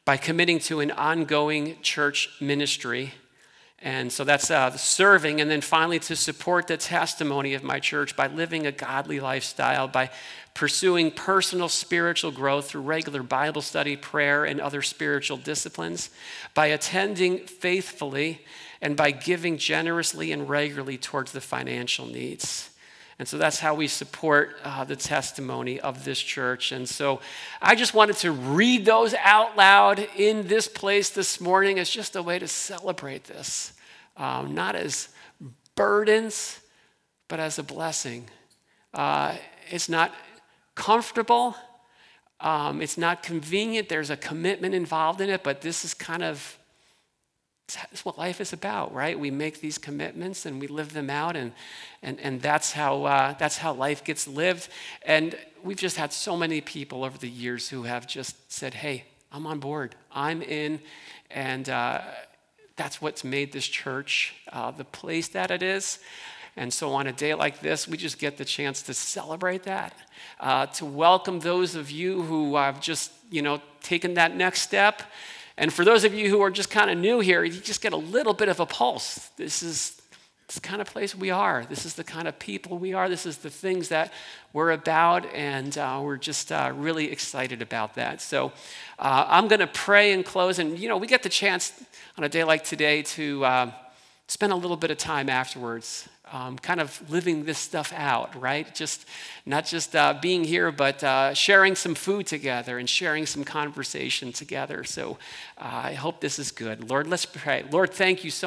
by 0.05 0.17
committing 0.17 0.59
to 0.61 0.81
an 0.81 0.91
ongoing 0.91 1.77
church 1.83 2.31
ministry. 2.41 3.13
And 3.83 4.11
so 4.11 4.25
that's 4.25 4.51
uh, 4.51 4.71
serving. 4.77 5.41
And 5.41 5.51
then 5.51 5.61
finally, 5.61 5.99
to 6.01 6.17
support 6.17 6.67
the 6.67 6.77
testimony 6.77 7.55
of 7.55 7.63
my 7.63 7.79
church 7.79 8.17
by 8.17 8.27
living 8.27 8.67
a 8.67 8.73
godly 8.73 9.21
lifestyle, 9.21 9.87
by 9.87 10.11
pursuing 10.55 11.11
personal 11.11 11.69
spiritual 11.69 12.31
growth 12.31 12.69
through 12.69 12.81
regular 12.81 13.23
Bible 13.23 13.61
study, 13.61 13.95
prayer, 13.95 14.45
and 14.45 14.61
other 14.61 14.81
spiritual 14.81 15.37
disciplines, 15.37 16.09
by 16.55 16.67
attending 16.67 17.41
faithfully, 17.41 18.41
and 18.81 18.97
by 18.97 19.11
giving 19.11 19.59
generously 19.59 20.33
and 20.33 20.49
regularly 20.49 20.97
towards 20.97 21.33
the 21.33 21.41
financial 21.41 22.07
needs. 22.07 22.71
And 23.19 23.27
so 23.27 23.39
that's 23.39 23.61
how 23.61 23.75
we 23.75 23.89
support 23.89 24.57
uh, 24.63 24.85
the 24.85 24.97
testimony 24.97 25.81
of 25.81 26.05
this 26.05 26.19
church. 26.19 26.73
And 26.73 26.87
so 26.87 27.21
I 27.63 27.75
just 27.75 27.95
wanted 27.95 28.17
to 28.17 28.31
read 28.31 28.85
those 28.85 29.15
out 29.15 29.57
loud 29.57 30.07
in 30.17 30.49
this 30.49 30.69
place 30.69 31.09
this 31.09 31.41
morning 31.41 31.79
as 31.79 31.89
just 31.89 32.15
a 32.15 32.23
way 32.23 32.39
to 32.39 32.47
celebrate 32.47 33.25
this, 33.25 33.73
um, 34.19 34.55
not 34.55 34.77
as 34.77 35.09
burdens, 35.75 36.61
but 37.29 37.41
as 37.41 37.59
a 37.59 37.63
blessing. 37.63 38.29
Uh, 38.93 39.37
it's 39.71 39.89
not 39.89 40.13
comfortable. 40.75 41.57
Um, 42.41 42.83
it's 42.83 42.99
not 42.99 43.23
convenient. 43.23 43.89
There's 43.89 44.11
a 44.11 44.17
commitment 44.17 44.75
involved 44.75 45.23
in 45.23 45.31
it, 45.31 45.43
but 45.43 45.63
this 45.63 45.87
is 45.87 45.95
kind 45.95 46.23
of 46.23 46.59
that's 47.69 48.05
what 48.05 48.17
life 48.17 48.41
is 48.41 48.53
about, 48.53 48.95
right? 48.95 49.19
We 49.19 49.31
make 49.31 49.61
these 49.61 49.79
commitments 49.79 50.47
and 50.47 50.61
we 50.61 50.69
live 50.69 50.93
them 50.93 51.11
out, 51.11 51.37
and, 51.37 51.53
and, 52.03 52.21
and 52.21 52.41
that's, 52.41 52.73
how, 52.73 53.05
uh, 53.05 53.35
that's 53.39 53.59
how 53.59 53.73
life 53.73 54.05
gets 54.05 54.29
lived. 54.29 54.69
And 55.03 55.37
we've 55.65 55.77
just 55.77 55.97
had 55.97 56.13
so 56.13 56.37
many 56.37 56.61
people 56.61 57.05
over 57.05 57.19
the 57.19 57.29
years 57.29 57.69
who 57.69 57.83
have 57.83 58.07
just 58.07 58.37
said, 58.53 58.75
hey, 58.75 59.05
I'm 59.33 59.47
on 59.47 59.59
board, 59.59 59.97
I'm 60.13 60.43
in, 60.43 60.81
and 61.31 61.69
uh, 61.69 62.03
that's 62.77 63.03
what's 63.03 63.25
made 63.25 63.53
this 63.53 63.67
church 63.67 64.35
uh, 64.53 64.71
the 64.71 64.85
place 64.85 65.29
that 65.29 65.51
it 65.51 65.63
is. 65.63 65.99
And 66.59 66.73
so 66.73 66.95
on 66.95 67.07
a 67.07 67.13
day 67.13 67.35
like 67.35 67.61
this, 67.61 67.87
we 67.87 67.99
just 67.99 68.19
get 68.19 68.39
the 68.39 68.45
chance 68.45 68.81
to 68.83 68.95
celebrate 68.95 69.65
that, 69.65 69.95
uh, 70.41 70.67
to 70.67 70.87
welcome 70.87 71.41
those 71.41 71.75
of 71.75 71.91
you 71.91 72.23
who 72.23 72.57
have 72.57 72.81
just, 72.81 73.13
you 73.31 73.43
know, 73.43 73.61
taken 73.83 74.15
that 74.15 74.35
next 74.35 74.63
step. 74.63 75.03
And 75.59 75.73
for 75.73 75.85
those 75.85 76.05
of 76.05 76.13
you 76.13 76.29
who 76.29 76.43
are 76.43 76.51
just 76.51 76.71
kind 76.71 76.91
of 76.91 76.99
new 76.99 77.21
here, 77.21 77.43
you 77.43 77.61
just 77.61 77.81
get 77.81 77.93
a 77.93 77.97
little 77.97 78.35
bit 78.35 78.49
of 78.49 78.61
a 78.61 78.67
pulse. 78.67 79.29
This 79.37 79.63
is 79.63 80.01
this 80.49 80.59
kind 80.61 80.81
of 80.81 80.87
place 80.87 81.15
we 81.15 81.31
are. 81.31 81.67
This 81.69 81.85
is 81.85 81.95
the 81.95 82.05
kind 82.05 82.29
of 82.29 82.39
people 82.39 82.79
we 82.79 82.95
are. 82.95 83.09
This 83.09 83.27
is 83.27 83.39
the 83.39 83.51
things 83.51 83.89
that 83.89 84.13
we're 84.53 84.71
about, 84.71 85.27
and 85.35 85.77
uh, 85.77 86.01
we're 86.03 86.19
just 86.19 86.53
uh, 86.53 86.73
really 86.75 87.11
excited 87.11 87.63
about 87.63 87.95
that. 87.97 88.21
So 88.21 88.53
uh, 88.99 89.25
I'm 89.27 89.49
going 89.49 89.61
to 89.61 89.67
pray 89.67 90.13
and 90.13 90.25
close. 90.25 90.61
And, 90.61 90.79
you 90.79 90.89
know, 90.89 90.99
we 90.99 91.09
get 91.09 91.25
the 91.25 91.29
chance 91.29 91.73
on 92.17 92.23
a 92.23 92.29
day 92.29 92.45
like 92.45 92.63
today 92.63 93.03
to 93.03 93.45
uh, 93.45 93.71
spend 94.29 94.53
a 94.53 94.57
little 94.57 94.77
bit 94.77 94.93
of 94.93 94.99
time 94.99 95.29
afterwards 95.29 96.09
um, 96.33 96.59
kind 96.59 96.81
of 96.81 97.09
living 97.09 97.45
this 97.45 97.59
stuff 97.59 97.93
out, 97.93 98.41
right? 98.41 98.75
Just 98.75 99.07
not 99.45 99.65
just 99.65 99.95
uh, 99.95 100.15
being 100.21 100.43
here, 100.43 100.73
but 100.73 101.03
uh, 101.05 101.35
sharing 101.35 101.77
some 101.77 101.95
food 101.95 102.27
together 102.27 102.79
and 102.79 102.89
sharing 102.89 103.27
some 103.27 103.45
conversation 103.45 104.33
together. 104.33 104.83
So 104.83 105.19
uh, 105.57 105.83
I 105.85 105.95
hope 105.95 106.21
this 106.21 106.39
is 106.39 106.51
good. 106.51 106.91
Lord, 106.91 107.07
let's 107.07 107.27
pray. 107.27 107.65
Lord, 107.71 107.93
thank 107.93 108.25
you 108.25 108.31
so 108.31 108.45